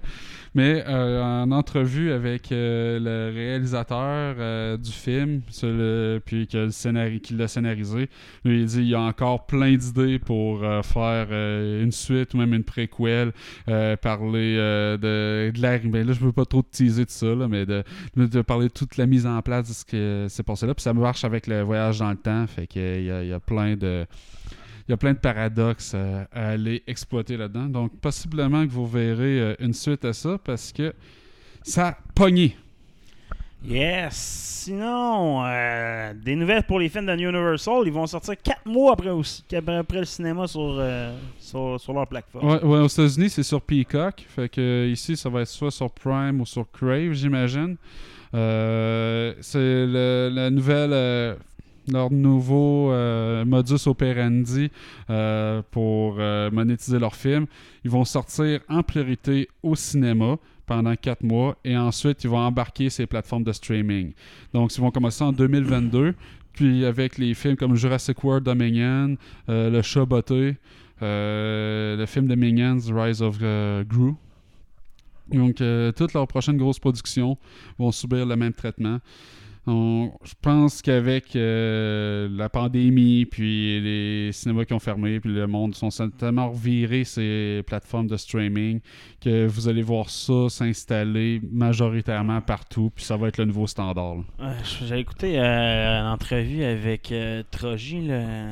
[0.54, 8.08] mais euh, en entrevue avec le réalisateur du film, le- puis qui l'a scénarisé,
[8.44, 11.28] lui, il dit il y a encore plein d'idées pour faire
[11.82, 13.32] une suite ou même une préquelle,
[13.68, 15.78] euh, parler euh, de, de la.
[15.78, 17.84] Ben là, je veux pas trop te teaser de ça, là, mais de,
[18.16, 20.74] de, parler de toute la mise en place de ce que s'est passé là.
[20.74, 23.32] Puis ça marche avec le voyage dans le temps, fait qu'il y a, il y
[23.32, 24.06] a plein de.
[24.88, 27.66] Il y a plein de paradoxes euh, à aller exploiter là-dedans.
[27.66, 30.94] Donc, possiblement que vous verrez euh, une suite à ça parce que
[31.62, 32.56] ça a pogné.
[33.64, 34.58] Yes.
[34.68, 37.84] Sinon, euh, des nouvelles pour les films de Universal.
[37.86, 42.46] Ils vont sortir 4 mois après, après, le cinéma sur, euh, sur, sur leur plateforme.
[42.46, 44.26] Ouais, ouais, aux États-Unis, c'est sur Peacock.
[44.28, 47.76] Fait que euh, ici, ça va être soit sur Prime ou sur Crave, j'imagine.
[48.34, 51.36] Euh, c'est la nouvelle.
[51.90, 52.92] leur nouveau
[53.46, 54.70] modus operandi
[55.70, 57.46] pour monétiser leurs films.
[57.84, 60.36] Ils vont sortir en priorité au cinéma
[60.68, 64.12] pendant 4 mois et ensuite ils vont embarquer ces plateformes de streaming.
[64.52, 66.14] Donc ils vont commencer en 2022
[66.52, 69.16] puis avec les films comme Jurassic World Dominion,
[69.48, 70.56] euh, Le Chat botté,
[71.02, 74.14] euh, le film de Minions, Rise of euh, Gru.
[75.30, 77.36] Donc, euh, toutes leurs prochaines grosses productions
[77.78, 78.98] vont subir le même traitement.
[79.70, 85.46] On- je pense qu'avec euh, la pandémie, puis les cinémas qui ont fermé, puis le
[85.46, 88.80] monde sont tellement revirés ces plateformes de streaming
[89.20, 94.16] que vous allez voir ça s'installer majoritairement partout, puis ça va être le nouveau standard.
[94.40, 94.54] Euh,
[94.86, 98.06] J'ai écouté euh, une entrevue avec euh, Troji.
[98.06, 98.46] Là,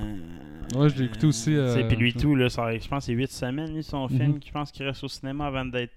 [0.75, 3.13] Ouais, je l'ai écouté aussi, euh, Puis lui, tout, là, ça, je pense que c'est
[3.13, 4.19] 8 semaines, lui, son Mhm.
[4.19, 4.39] film.
[4.45, 5.93] Je pense qu'il reste au cinéma avant d'être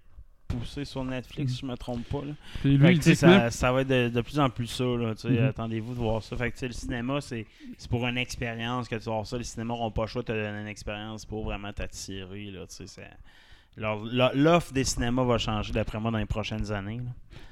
[0.49, 2.25] poussé sur Netflix, si je me trompe pas.
[2.25, 2.33] Là.
[2.61, 4.83] Puis lui, Fait que, ça, ça va être de, de plus en plus ça.
[4.83, 5.45] Mhm.
[5.47, 6.35] Attendez-vous de voir ça.
[6.35, 7.45] Fait que, le cinéma, c'est
[7.89, 9.37] pour une expérience que tu vas voir ça.
[9.37, 12.51] Les cinémas n'auront pas le choix de te donner une expérience pour vraiment t'attirer.
[13.77, 17.01] L'offre des cinémas va changer, d'après moi, dans les prochaines années.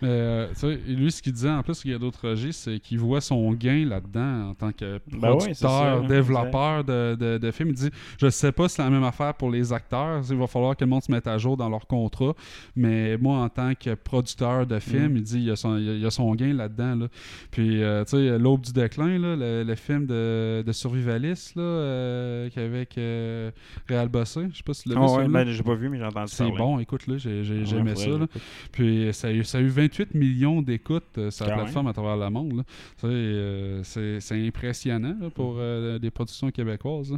[0.02, 0.48] Mais euh,
[0.88, 3.52] lui, ce qu'il disait en plus, il y a d'autres registres, c'est qu'il voit son
[3.54, 7.70] gain là-dedans en tant que Ben producteur, hein, développeur de, de, de films.
[7.70, 7.90] Il dit
[8.20, 10.22] Je sais pas si c'est la même affaire pour les acteurs.
[10.30, 12.34] Il va falloir que le monde se mette à jour dans leur contrat.
[12.76, 15.18] Mais moi, en tant que producteur de films, Mm.
[15.18, 16.96] il dit il y a son, il y a- il y a son gain là-dedans.
[16.96, 17.08] Là.
[17.50, 21.64] Puis, euh, tu sais, L'Aube du déclin, là, le, le film de, de survivaliste là,
[21.64, 23.50] euh, avec euh,
[23.88, 24.42] Réal Bossé.
[24.52, 25.06] Je sais pas si tu l'as Ah vu.
[25.06, 25.46] ouais, celui-là.
[25.46, 28.10] ben, j'ai pas vu, mais entendu C'est bon, écoute-le, j'ai, Ouais, j'aimais ça.
[28.10, 28.28] là.
[28.72, 31.88] Puis ça a, eu, ça a eu 28 millions d'écoutes euh, sur la Quand plateforme
[31.88, 32.64] à travers le monde.
[33.04, 37.16] euh, c'est, impressionnant là, pour euh, des productions québécoises.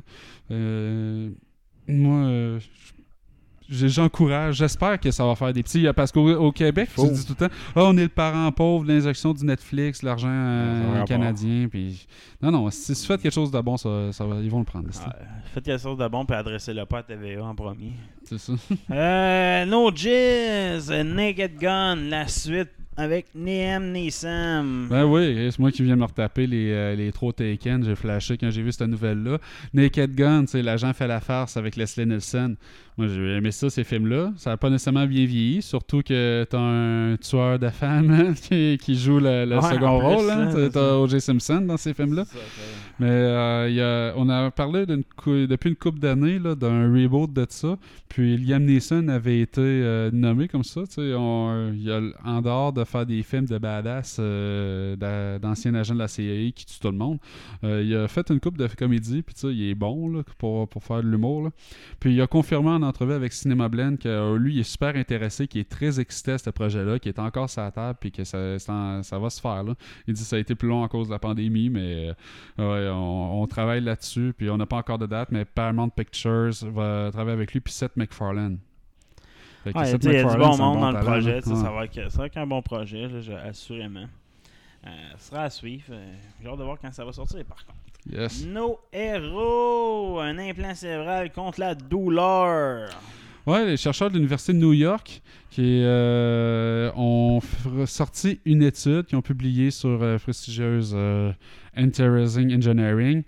[0.51, 1.29] Euh,
[1.87, 2.98] moi, j'ai-
[3.69, 5.85] j'encourage, j'espère que ça va faire des petits.
[5.95, 8.85] Parce qu'au au Québec, tu dis tout le temps Ah, on est le parent pauvre,
[8.85, 11.67] l'injection du Netflix, l'argent euh, canadien.
[11.69, 12.07] Puis...
[12.41, 14.65] Non, non, si tu fais quelque chose de bon, ça, ça va- ils vont le
[14.65, 14.87] prendre.
[14.91, 15.01] c'est-
[15.53, 17.93] Faites quelque chose de bon puis adressez-le pas à TVA en premier.
[18.23, 18.53] C'est ça.
[18.91, 24.87] Euh, no Jizz, Naked Gun, la suite avec Liam Neeson.
[24.89, 27.83] Ben oui, c'est moi qui viens me retaper les, euh, les trop Taken.
[27.85, 29.37] J'ai flashé quand j'ai vu cette nouvelle-là.
[29.73, 32.55] Naked Gun, sais, l'agent fait la farce avec Leslie Nielsen.
[32.99, 34.33] Moi, j'ai aimé ça, ces films-là.
[34.35, 38.77] Ça n'a pas nécessairement bien vieilli, surtout que t'as un tueur de femmes hein, qui,
[38.77, 40.29] qui joue le, le Ouais, second plus, rôle.
[40.29, 40.49] Hein.
[40.53, 40.97] hein, T'as-.
[40.97, 41.21] O.J.
[41.21, 42.25] Simpson dans ces films-là.
[42.99, 44.85] Mais euh, y a- on a parlé
[45.15, 47.77] cou- depuis une couple d'années là, d'un reboot de ça.
[48.09, 50.81] Puis Liam Neeson avait été euh, nommé comme ça.
[50.97, 55.93] on- y a, en dehors de faire des films de badass euh, d'a- d'anciens agents
[55.93, 57.19] de la CIA qui tuent tout le monde,
[57.63, 59.21] euh, il a fait une coupe de comédie.
[59.21, 61.43] Puis il est bon là, pour, pour faire de l'humour.
[61.43, 61.49] là.
[62.01, 64.95] Puis il a confirmé en entrevue avec Cinema Blend que euh, lui, il est super
[64.95, 68.11] intéressé, qu'il est très excité à ce projet-là, qu'il est encore sur la table, puis
[68.11, 69.63] que ça, ça va se faire.
[69.63, 69.75] Là.
[70.07, 72.13] Il dit que ça a été plus long à cause de la pandémie, mais
[72.59, 75.89] euh, ouais, on, on travaille là-dessus, puis on n'a pas encore de date, mais Paramount
[75.89, 78.59] Pictures va travailler avec lui, puis Seth MacFarlane.
[79.63, 81.35] Fait que Ouais, Seth tu sais, il y a du bon monde dans le projet.
[81.35, 81.55] Ouais.
[81.55, 84.07] Ça va être, ça va être un bon projet, là, assurément.
[84.85, 85.85] Euh, ce sera à suivre.
[85.91, 87.77] Euh, J'ai hâte de voir quand ça va sortir, par contre.
[88.09, 88.45] Yes.
[88.45, 92.89] Nos héros, un implant cérébral contre la douleur.
[93.45, 97.41] Ouais, les chercheurs de l'Université de New York qui euh, ont
[97.85, 101.31] sorti une étude qu'ils ont publiée sur prestigieuse euh,
[101.75, 103.23] Interesting Engineering.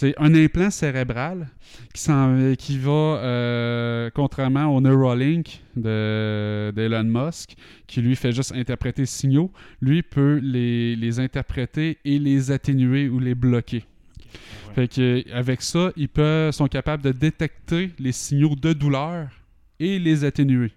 [0.00, 1.48] C'est un implant cérébral
[1.92, 2.08] qui,
[2.56, 7.56] qui va, euh, contrairement au Neuralink de- d'Elon Musk,
[7.88, 9.50] qui lui fait juste interpréter signaux,
[9.82, 13.82] lui peut les, les interpréter et les atténuer ou les bloquer.
[14.76, 19.26] Fait que, avec ça, ils peuvent, sont capables de détecter les signaux de douleur
[19.80, 20.70] et les atténuer.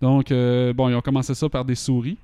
[0.00, 2.16] Donc, euh, bon, ils ont commencé ça par des souris.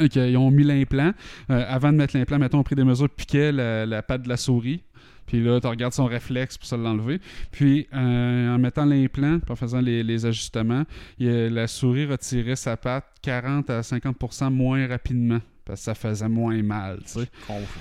[0.00, 1.12] Ok, ils ont mis l'implant.
[1.50, 4.22] Euh, avant de mettre l'implant, mettons, on a pris des mesures, piquaient la, la patte
[4.22, 4.82] de la souris.
[5.26, 7.20] Puis là, tu regardes son réflexe pour ça l'enlever.
[7.50, 10.84] Puis, euh, en mettant l'implant, en faisant les, les ajustements,
[11.18, 15.40] il a- la souris retirait sa patte 40 à 50% moins rapidement.
[15.64, 17.26] Parce que ça faisait moins mal, tu sais.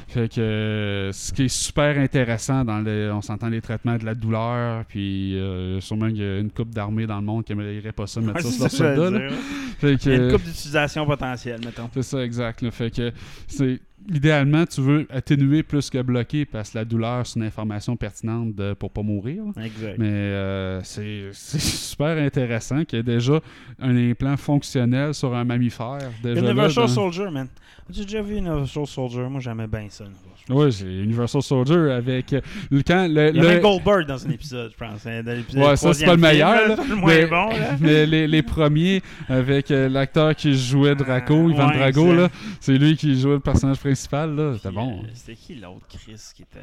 [0.08, 4.06] Fait que euh, ce qui est super intéressant dans les, on s'entend les traitements de
[4.06, 7.52] la douleur, puis euh, sûrement qu'il y a une coupe d'armée dans le monde qui
[7.52, 9.30] aimerait pas ça mettre Ouais, ça sur leur soldat.
[9.78, 11.88] Fait que, Il y a une coupe d'utilisation potentielle, mettons.
[11.94, 12.64] c'est ça, exact.
[12.64, 12.72] là.
[12.72, 13.12] Fait que
[13.46, 13.80] c'est
[14.14, 18.56] idéalement, tu veux atténuer plus que bloquer parce que la douleur, c'est une information pertinente
[18.56, 19.44] de- pour pas mourir.
[19.64, 19.96] Exact.
[19.98, 23.40] Mais euh, c'est super intéressant qu'il y ait déjà
[23.80, 26.00] un implant fonctionnel sur un mammifère.
[26.24, 27.48] Déjà là, Universal dans- Soldier, man.
[27.90, 29.28] As-tu déjà vu Universal Soldier?
[29.30, 30.06] Moi, j'aimais bien ça.
[30.50, 32.42] Oui, c'est Universal Soldier avec euh,
[32.72, 35.06] le quand le, Il y a le- Goldberg dans un épisode, je pense.
[35.08, 35.22] hein,
[35.56, 36.76] Ouais, ça c'est pas le meilleur, là.
[36.88, 37.50] le moins mais, bon.
[37.50, 37.78] Là.
[37.80, 42.14] mais les, les premiers avec euh, l'acteur qui jouait Draco, Euh, Ivan ouais, Drago,
[42.60, 43.95] c'est lui qui jouait le personnage principal,
[44.36, 45.00] là, c'était bon.
[45.04, 46.60] euh, C'était qui l'autre Chris qui était.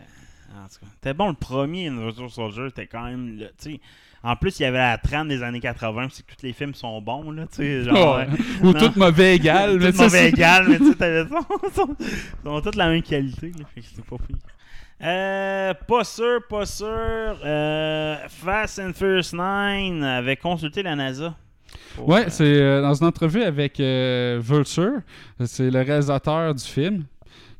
[0.54, 3.38] En tout cas, c'était bon le premier Universal Soldier, c'était quand même.
[3.58, 3.80] sais,
[4.24, 6.74] en plus, il y avait la trame des années 80, c'est que tous les films
[6.74, 7.82] sont bons, là, tu sais.
[7.84, 8.26] Genre, Ouais.
[8.28, 8.78] euh, Ou non.
[8.78, 11.84] tout mauvais égal, mais tout tu sais, mauvais c'est- égal, mais tu sais, t'avais ça.
[12.44, 14.36] Ils ont toutes la même qualité, là, fait que c'était pas pire.
[15.02, 16.86] Euh, pas sûr, pas sûr.
[17.44, 21.34] Euh, Fast and Furious 9 avait consulté la NASA.
[21.96, 25.00] pour, Ouais, c'est euh, dans une entrevue avec Vulture,
[25.44, 27.04] c'est le réalisateur du film,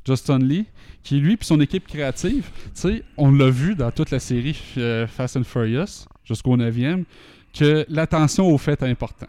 [0.05, 0.65] Justin Lee,
[1.03, 4.59] qui lui puis son équipe créative, tu sais, on l'a vu dans toute la série
[4.77, 7.03] euh, Fast and Furious jusqu'au 9e,
[7.53, 9.27] que l'attention au fait est important.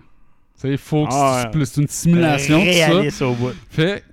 [0.60, 3.26] Tu sais, faut que Ah c'est plus une simulation tout ça.
[3.26, 3.52] au bout.
[3.70, 4.04] Fait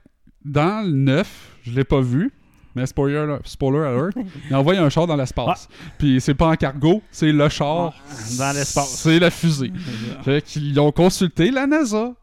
[0.43, 2.31] dans le 9, je l'ai pas vu,
[2.75, 4.15] mais spoiler, spoiler alert,
[4.49, 5.67] il envoie un char dans l'espace.
[5.97, 7.93] Puis c'est pas en cargo, c'est le char.
[8.37, 9.01] Dans l'espace.
[9.03, 9.71] C'est la fusée.
[10.23, 12.13] fait qu'ils ont consulté la NASA.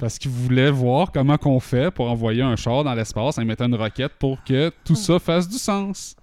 [0.00, 3.66] Parce qu'ils voulaient voir comment qu'on fait pour envoyer un char dans l'espace en mettant
[3.66, 6.16] une roquette pour que tout ça fasse du sens.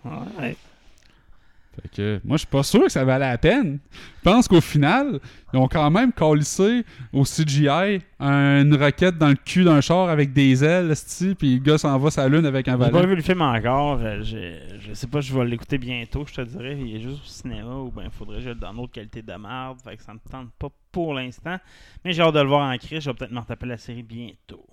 [1.82, 3.80] Fait que moi, je suis pas sûr que ça valait la peine.
[3.92, 5.20] Je pense qu'au final,
[5.54, 10.34] ils ont quand même collissé au CGI une roquette dans le cul d'un char avec
[10.34, 10.94] des ailes,
[11.38, 14.00] puis le gars s'en va sa lune avec un J'ai pas vu le film encore.
[14.22, 16.78] j'ai- Je sais pas, je vais l'écouter bientôt, je te dirais.
[16.80, 19.34] Il est juste au cinéma ou ben faudrait que je le dans d'autres qualités de
[19.34, 19.78] merde.
[19.84, 21.58] Fait que ça me tente pas pour l'instant.
[22.04, 23.02] Mais j'ai hâte de le voir en crise.
[23.04, 24.66] Je vais peut-être me retaper la série bientôt.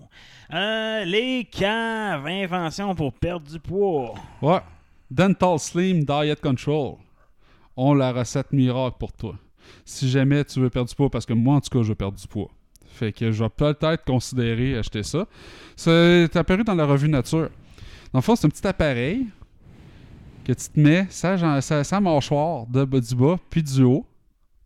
[0.52, 4.14] Euh, les caves, inventions pour perdre du poids.
[4.40, 4.58] Ouais.
[5.14, 6.96] Dental Slim Diet Control
[7.76, 9.36] ont la recette miracle pour toi.
[9.84, 11.94] Si jamais tu veux perdre du poids, parce que moi, en tout cas, je veux
[11.94, 12.50] perdre du poids.
[12.88, 15.26] Fait que je vais peut-être considérer acheter ça.
[15.76, 17.48] C'est apparu dans la revue Nature.
[18.12, 19.26] Dans le fond, c'est un petit appareil
[20.44, 24.04] que tu te mets ça, ça, ça mâchoire de, bas- du bas puis du haut.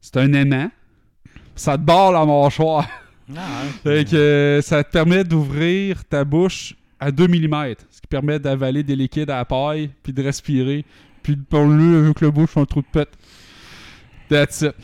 [0.00, 0.70] C'est un aimant.
[1.54, 2.86] Ça te barre la mâchoire.
[3.82, 8.38] Fait que euh, ça te permet d'ouvrir ta bouche à 2 mm, ce qui permet
[8.38, 10.84] d'avaler des liquides à la paille, puis de respirer,
[11.22, 13.10] puis de parler avec la bouche un trou de pète.
[14.28, 14.74] That's it.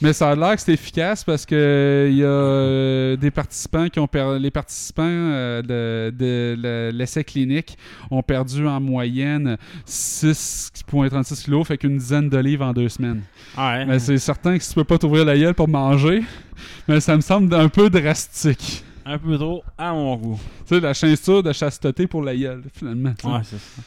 [0.00, 3.88] Mais ça a l'air que c'est efficace parce que il y a euh, des participants
[3.88, 4.40] qui ont perdu.
[4.40, 7.76] Les participants euh, de, de le- l'essai clinique
[8.08, 9.56] ont perdu en moyenne
[9.88, 13.22] 6,36 kilos, fait qu'une dizaine de livres en deux semaines.
[13.56, 13.84] Ouais.
[13.86, 16.22] Mais c'est certain que si tu peux pas t'ouvrir la gueule pour manger,
[16.88, 18.84] mais ça me semble un peu drastique.
[19.10, 20.38] Un peu trop à mon goût.
[20.66, 23.14] Tu sais, la ceinture de chasteté pour la gueule, finalement.
[23.24, 23.82] Ouais, c'est ça.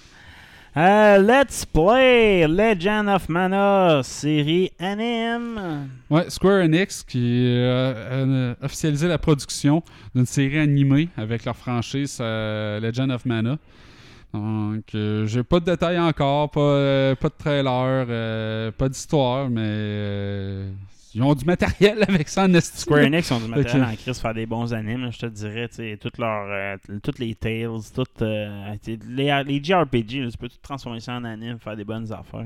[0.77, 5.89] Euh, let's play Legend of Mana, série anime.
[6.09, 9.83] Ouais, Square Enix qui euh, a officialisé la production
[10.15, 13.59] d'une série animée avec leur franchise euh, Legend of Mana.
[14.33, 19.49] Donc, euh, j'ai pas de détails encore, pas, euh, pas de trailer, euh, pas d'histoire,
[19.49, 20.71] mais euh,
[21.13, 22.79] ils ont du matériel avec ça en esti.
[22.81, 25.25] Square Enix ont du matériel en crise pour faire des bons animes, là, je te
[25.25, 28.75] dirais, toutes leurs, euh, toutes les tales, toutes euh,
[29.07, 32.45] les, les JRPG, là, tu peux tout transformer ça en anime, faire des bonnes affaires.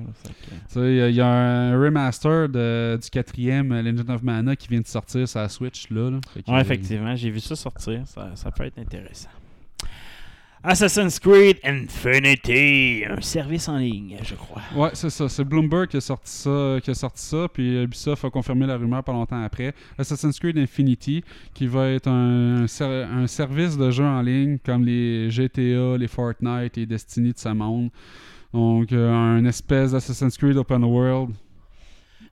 [0.73, 4.67] que- Il y, y a un remaster de- du quatrième euh, Legend of Mana qui
[4.67, 5.89] vient de sortir sur la Switch.
[5.89, 6.19] Là, là.
[6.33, 9.29] Que, Ouais, effectivement, j'ai vu ça sortir, ça, ça peut être intéressant.
[10.67, 14.61] Assassin's Creed Infinity, un service en ligne, je crois.
[14.75, 15.29] Ouais, c'est ça.
[15.29, 18.75] C'est Bloomberg qui a sorti ça, qui a sorti ça, puis Ubisoft a confirmé la
[18.77, 19.73] rumeur pas longtemps après.
[19.97, 24.57] Assassin's Creed Infinity, qui va être un, un ser- un service de jeu en ligne
[24.65, 27.89] comme les GTA, les Fortnite et Destiny de ce monde.
[28.53, 31.35] Donc, euh, un espèce d'Assassin's Creed Open World.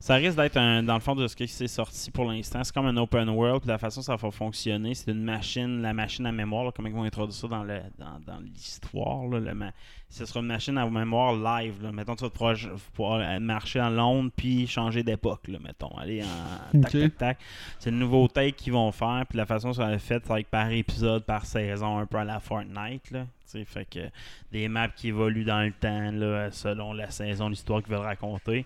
[0.04, 2.62] Ça risque d'être un, dans le fond de ce qui s'est sorti pour l'instant.
[2.62, 3.62] C'est comme un open world.
[3.62, 6.66] Puis la façon dont ça va fonctionner, c'est une machine, la machine à mémoire.
[6.66, 9.26] là, comment ils vont introduire ça dans, le, dans, dans l'histoire.
[9.30, 9.72] là, le ma-
[10.10, 11.82] ce sera une machine à mémoire live.
[11.82, 11.93] Là.
[11.93, 12.56] Mettons, tu vas pouvoir,
[12.93, 15.47] pouvoir, euh, marcher en Londres puis changer d'époque.
[15.47, 17.38] là, Mettons, aller en tac, tac, tac.
[17.80, 19.24] C'est une nouveau take qu'ils vont faire.
[19.30, 21.97] Puis la façon dont ça va être fait, ça va être par épisode, par saison,
[21.97, 23.10] un peu à la Fortnite.
[23.12, 23.26] Là.
[23.66, 24.10] Fait que
[24.51, 28.66] des maps qui évoluent dans le temps là, selon la saison, l'histoire qu'ils veulent raconter.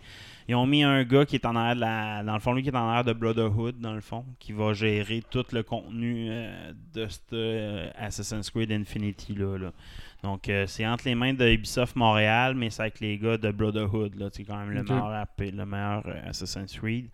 [0.49, 2.23] Ils ont mis un gars qui est en arrière de la.
[2.23, 4.73] Dans le fond, lui qui est en arrière de Brotherhood, dans le fond, qui va
[4.73, 9.57] gérer tout le contenu euh, de ce euh, Assassin's Creed Infinity là.
[9.57, 9.71] là.
[10.23, 13.51] Donc euh, c'est entre les mains de Ubisoft Montréal, mais c'est avec les gars de
[13.51, 14.15] Brotherhood.
[14.15, 14.29] là.
[14.31, 17.09] C'est quand même le meilleur, AP le meilleur Assassin's Creed.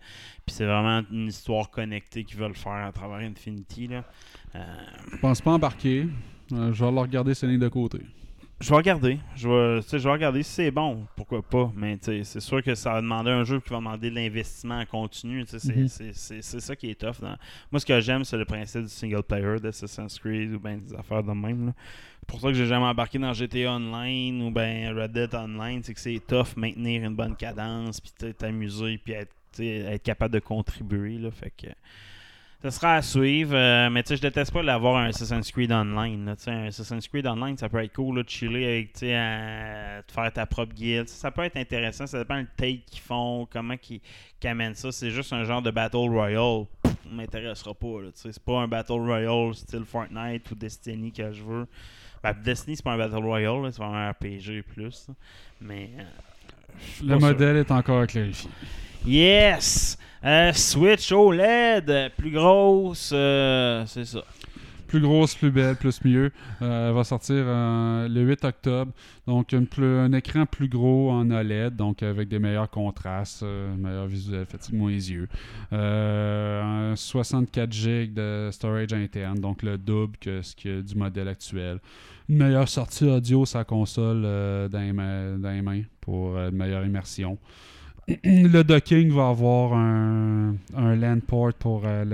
[0.46, 3.88] Puis c'est vraiment une histoire connectée qu'ils veulent faire à travers Infinity.
[3.88, 4.04] Là.
[4.54, 6.06] Je pense pas embarquer.
[6.52, 7.98] Euh, je vais le regarder ces lignes de côté.
[8.60, 9.18] Je vais regarder.
[9.34, 11.06] Je vais, tu sais, je vais regarder si c'est bon.
[11.16, 11.72] Pourquoi pas.
[11.74, 14.14] Mais tu sais, c'est sûr que ça va demander un jeu qui va demander de
[14.14, 15.44] l'investissement en continu.
[15.44, 15.88] tu sais, C'est Mhm.
[15.88, 17.20] c'est- c'est- c'est ça qui est tough.
[17.20, 17.36] dans-
[17.72, 20.94] Moi, ce que j'aime, c'est le principe du single player d'Assassin's Creed ou bien des
[20.94, 21.66] affaires de même.
[21.66, 21.72] là.
[22.20, 25.82] C'est pour ça que j'ai jamais embarqué dans GTA Online ou ben Red Dead Online.
[25.82, 30.38] C'est que c'est tough maintenir une bonne cadence, puis t'amuser, puis être, être capable de
[30.40, 31.18] contribuer.
[31.18, 31.66] Là, fait que.
[32.64, 35.70] Ça sera à suivre, euh, mais tu sais, je déteste pas l'avoir un Assassin's Creed
[35.70, 36.24] Online.
[36.24, 38.94] là, tu sais, un Assassin's Creed Online, ça peut être cool, là, de chiller avec,
[38.94, 41.06] tu sais, à- de faire ta propre guilde.
[41.10, 44.00] Ça peut être intéressant, ça dépend le take qu'ils font, comment qu'ils
[44.44, 44.90] amènent ça.
[44.92, 46.64] C'est juste un genre de Battle Royale,
[47.12, 48.00] m'intéressera pas.
[48.00, 51.66] là, tu sais, C'est pas un Battle Royale style Fortnite ou Destiny que je veux.
[52.22, 55.04] Ben, Destiny, c'est pas un Battle Royale, c'est vraiment un RPG plus.
[55.08, 55.14] là.
[55.60, 55.90] Mais.
[55.98, 56.02] euh,
[57.02, 57.20] Le sûr.
[57.20, 58.48] modèle est encore à clarifier.
[59.06, 59.98] Yes!
[60.24, 64.24] Euh, Switch OLED, plus grosse, euh, c'est ça.
[64.86, 66.32] Plus grosse, plus belle, plus mieux.
[66.62, 68.92] Euh, elle va sortir le 8 octobre.
[69.26, 73.44] Donc, un écran plus gros en OLED, donc avec des meilleurs contrastes,
[73.76, 75.28] meilleur visuel, fatigue moins les yeux.
[75.74, 81.28] Euh, un 64 GB de storage interne, donc le double que ce a du modèle
[81.28, 81.78] actuel.
[82.30, 86.86] Une meilleure sortie audio sa console dans, les mains, dans les mains pour une meilleure
[86.86, 87.36] immersion.
[88.24, 92.04] le docking va avoir un, un LAN port pour, euh,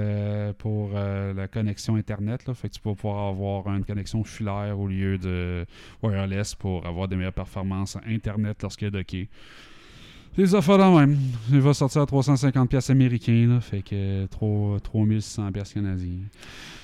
[0.49, 2.47] le, pour euh, la connexion Internet.
[2.47, 2.55] Là.
[2.55, 5.67] Fait que tu vas pouvoir avoir une connexion filaire au lieu de
[6.03, 9.29] wireless pour avoir des meilleures performances Internet lorsqu'il est docké.
[10.37, 11.19] Les affaires là même.
[11.51, 13.47] Il va sortir à 350$ pièces américains.
[13.49, 16.21] Là, fait que 3, 3600$ pièces canadiens.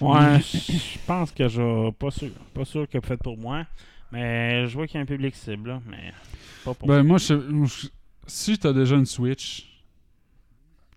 [0.01, 1.91] Ouais, je pense que je.
[1.93, 2.31] Pas sûr.
[2.53, 3.65] Pas sûr que fait pour moi.
[4.11, 6.13] Mais je vois qu'il y a un public cible, là, mais
[6.65, 7.35] pas pour Ben, moi, je,
[7.65, 7.89] je-
[8.27, 9.69] si tu as déjà une Switch,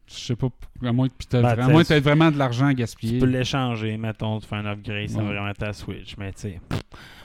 [0.08, 0.48] je sais pas,
[0.84, 3.20] à moins que t'as Ben, vraiment, t'aies de l'argent à Tu gaspiller.
[3.20, 5.24] peux l'échanger, mettons, tu fais un upgrade, ça Ouais.
[5.26, 6.16] va vraiment ta Switch.
[6.18, 6.62] Mais tu sais,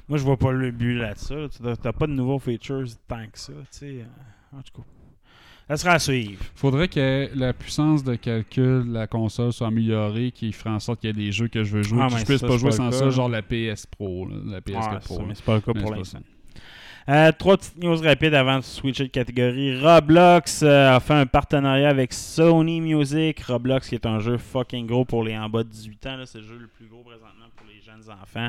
[0.09, 1.49] moi je vois pas le but là-dessus.
[1.57, 3.53] Tu n'as pas de nouveaux features tant que ça.
[3.55, 4.87] Tu sais, euh, en tout cas.
[5.67, 6.45] Ça sera à suivre.
[6.55, 11.01] faudrait que la puissance de calcul de la console soit améliorée, qui ferait en sorte
[11.01, 12.53] qu'il y ait des jeux que je veux jouer, Ah, que je puisse ça, pas
[12.53, 15.17] c'est jouer pas sans ça, genre la PS Pro, là, la PS4 Ouais, Pro.
[15.17, 16.19] ça, mais c'est pas le cas Mais pour c'est l'instant.
[17.09, 19.79] Euh, trois petites news rapides avant de switcher de catégorie.
[19.79, 23.41] Roblox euh, a fait un partenariat avec Sony Music.
[23.43, 26.17] Roblox qui est un jeu fucking gros pour les en bas de 18 ans.
[26.25, 28.49] C'est le jeu le plus gros présentement pour les jeunes enfants.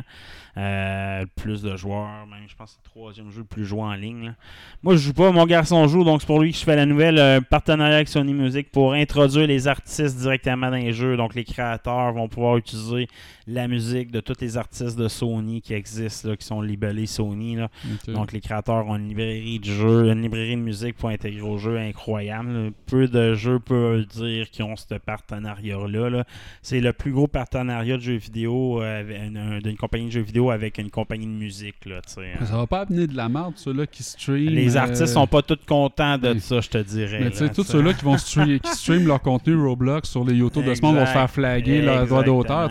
[0.58, 3.82] Euh, plus de joueurs, même je pense que c'est le troisième jeu le plus joué
[3.82, 4.28] en ligne.
[4.28, 4.36] là.
[4.84, 6.86] Moi je joue pas, mon garçon joue, donc c'est pour lui que je fais la
[6.86, 7.20] nouvelle.
[7.20, 11.18] euh, partenariat avec Sony Music pour introduire les artistes directement dans les jeux.
[11.18, 13.10] Donc les créateurs vont pouvoir utiliser
[13.48, 17.58] la musique de tous les artistes de Sony qui existent, là, qui sont libellés Sony.
[17.58, 17.70] Là.
[18.08, 21.58] Donc les créateurs ont une librairie de jeux, une librairie de musique pour intégrer au
[21.58, 22.72] jeu incroyable.
[22.86, 26.10] Peu de jeux peuvent dire qu'ils ont ce partenariat-là.
[26.10, 26.24] là.
[26.62, 30.78] C'est le plus gros partenariat de jeux vidéo euh, d'une compagnie de jeux vidéo avec
[30.78, 31.86] une compagnie de musique.
[31.86, 32.46] Là, hein.
[32.46, 34.50] Ça va pas amener de la merde, ceux-là qui stream.
[34.50, 37.20] Les euh, artistes sont pas tous contents de ça, je te dirais.
[37.22, 40.24] Mais tu sais, là, tous ceux-là qui vont stream, qui stream leur contenu Roblox sur
[40.24, 42.70] les YouTube de ce monde vont se faire flaguer leur droit d'auteur.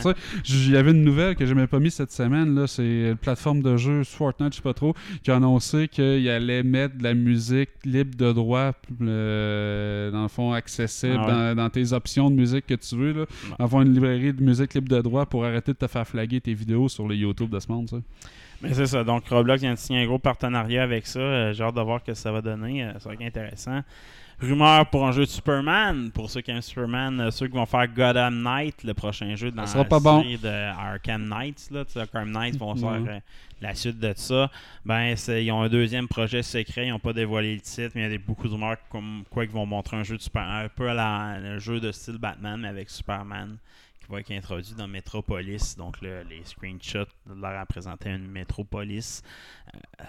[0.48, 2.66] Il y avait une nouvelle que j'ai même pas mis cette semaine.
[2.66, 5.36] C'est une plateforme de jeu Fortnite, je sais pas trop, qui a
[5.72, 11.16] annoncé qu'il allait mettre de la musique libre de droit, euh, dans le fond, accessible
[11.18, 11.32] Ah ouais.
[11.32, 13.12] dans, dans tes options de musique que tu veux.
[13.12, 13.26] Là.
[13.58, 16.54] Avoir une librairie de musique libre de droit pour arrêter de te faire flaguer tes
[16.54, 17.88] vidéos sur les YouTube de ce monde.
[17.88, 17.96] ça.
[18.62, 19.04] Mais c'est ça.
[19.04, 21.18] Donc, Roblox vient de signer un gros partenariat avec ça.
[21.20, 22.84] Euh, J'ai hâte de voir ce que ça va donner.
[22.84, 23.80] Euh, ça va être intéressant.
[24.41, 26.11] Rumeur pour un jeu de Superman.
[26.11, 29.51] Pour ceux qui aiment Superman, euh, ceux qui vont faire Gotham Knight, le prochain jeu
[29.51, 30.22] dans la pas bon.
[30.22, 31.68] série de Arkham Knights.
[31.70, 33.09] Là, Arkham Knights vont faire Ouais.
[33.11, 33.20] euh,
[33.61, 34.51] la suite de ça.
[34.85, 36.87] Ben, c'est- ils ont un deuxième projet secret.
[36.87, 39.24] Ils n'ont pas dévoilé le titre, mais il y a des, beaucoup de rumeurs comme
[39.30, 41.93] quoi ils vont montrer un jeu de Superman, un peu à la, un jeu de
[41.93, 43.57] style Batman, mais avec Superman
[44.05, 45.76] qui va être introduit dans Metropolis.
[45.78, 49.22] Donc, le- les screenshots leur a présenté une Metropolis.
[50.01, 50.05] Euh,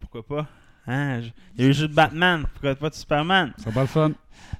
[0.00, 0.46] pourquoi pas?
[0.88, 1.20] Hein?
[1.56, 2.44] Il y a eu le jeu de Batman.
[2.54, 3.52] Pourquoi pas de Superman?
[3.58, 4.12] Ça va le fun.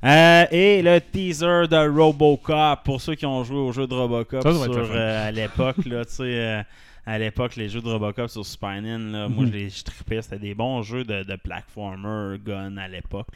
[0.05, 2.85] Euh, et le teaser de Robocop.
[2.85, 5.85] Pour ceux qui ont joué au jeu de Robocop Ça, ça sur, euh, à l'époque,
[5.87, 6.63] là, tu sais, euh,
[7.07, 9.51] à l'époque, les jeux de Robocop sur Nintendo, là, moi, Mhm.
[9.51, 10.21] je les trippais.
[10.21, 13.29] C'était des bons jeux de, de platformer, gun à l'époque.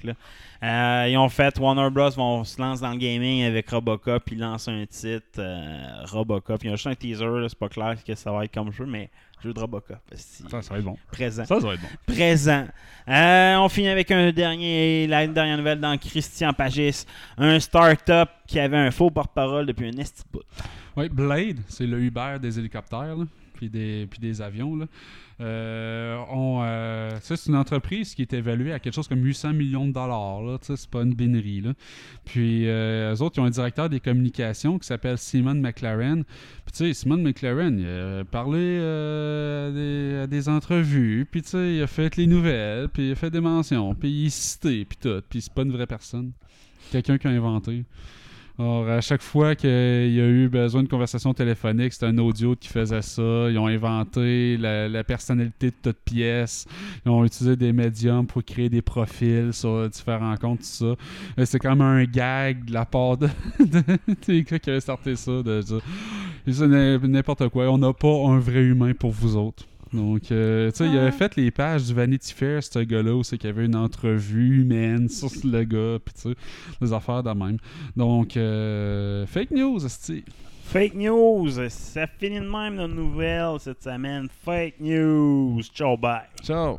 [0.62, 2.11] Euh, ils ont fait, Warner Bros.
[2.11, 4.22] vont se lancer dans le gaming avec Robocop.
[4.30, 6.62] Ils lancent un titre, euh, Robocop.
[6.62, 8.70] Il y a juste un teaser, c'est pas clair ce que ça va être comme
[8.72, 9.09] jeu, mais
[9.43, 9.99] jeu de Robocop.
[10.12, 10.97] esti, Ça, ça va être bon.
[11.11, 11.88] Présent Ça, ça va être bon.
[12.14, 12.66] présent.
[13.09, 17.05] Euh, on finit avec un dernier, la dernière nouvelle dans Christian Pagis,
[17.36, 20.22] un start-up qui avait un faux porte-parole depuis un esti.
[20.97, 23.24] Oui, Blade, c'est le Uber des hélicoptères, là,
[23.68, 24.76] puis, des, avions.
[24.76, 24.86] Là.
[25.40, 29.92] Euh, euh, c'est une entreprise qui est évaluée à quelque chose comme 800 millions de
[29.92, 30.42] dollars.
[30.42, 31.60] Là, c'est pas une binerie.
[31.60, 31.72] Là.
[32.24, 36.24] Puis, euh, eux autres, ils ont un directeur des communications qui s'appelle Simon McLaren.
[36.24, 41.86] Puis, tu sais, Simon McLaren, il a parlé euh, à, des, entrevues, puis, il a
[41.86, 45.22] fait les nouvelles, puis il a fait des mentions, puis il est cité, puis tout.
[45.28, 46.32] Puis, c'est pas une vraie personne.
[46.90, 47.84] Quelqu'un qui a inventé.
[48.59, 52.55] Alors, à chaque fois qu'il y a eu besoin de conversation téléphonique, c'était un audio
[52.55, 53.22] qui faisait ça.
[53.50, 56.66] Ils ont inventé la, personnalité de toute pièce.
[57.05, 60.84] Ils ont utilisé des médiums pour créer des profils sur différents comptes, tout ça.
[60.84, 63.28] Euh, C'est comme un gag de la part de,
[63.59, 63.82] de-
[64.26, 67.70] des gars qui avaient starté ça, de n'importe quoi.
[67.70, 69.64] On n'a pas un vrai humain pour vous autres.
[69.93, 73.22] Donc, euh, tu sais, il avait fait les pages du Vanity Fair, ce gars-là, où
[73.22, 76.36] c'est qu'il y avait une entrevue humaine sur le gars, puis tu sais,
[76.80, 77.59] des affaires de même.
[77.97, 80.24] Donc, euh, fake news, esti.
[80.64, 84.28] Fake news, ça finit de même nos nouvelles cette semaine.
[84.45, 86.22] Fake news, ciao bye.
[86.43, 86.78] Ciao.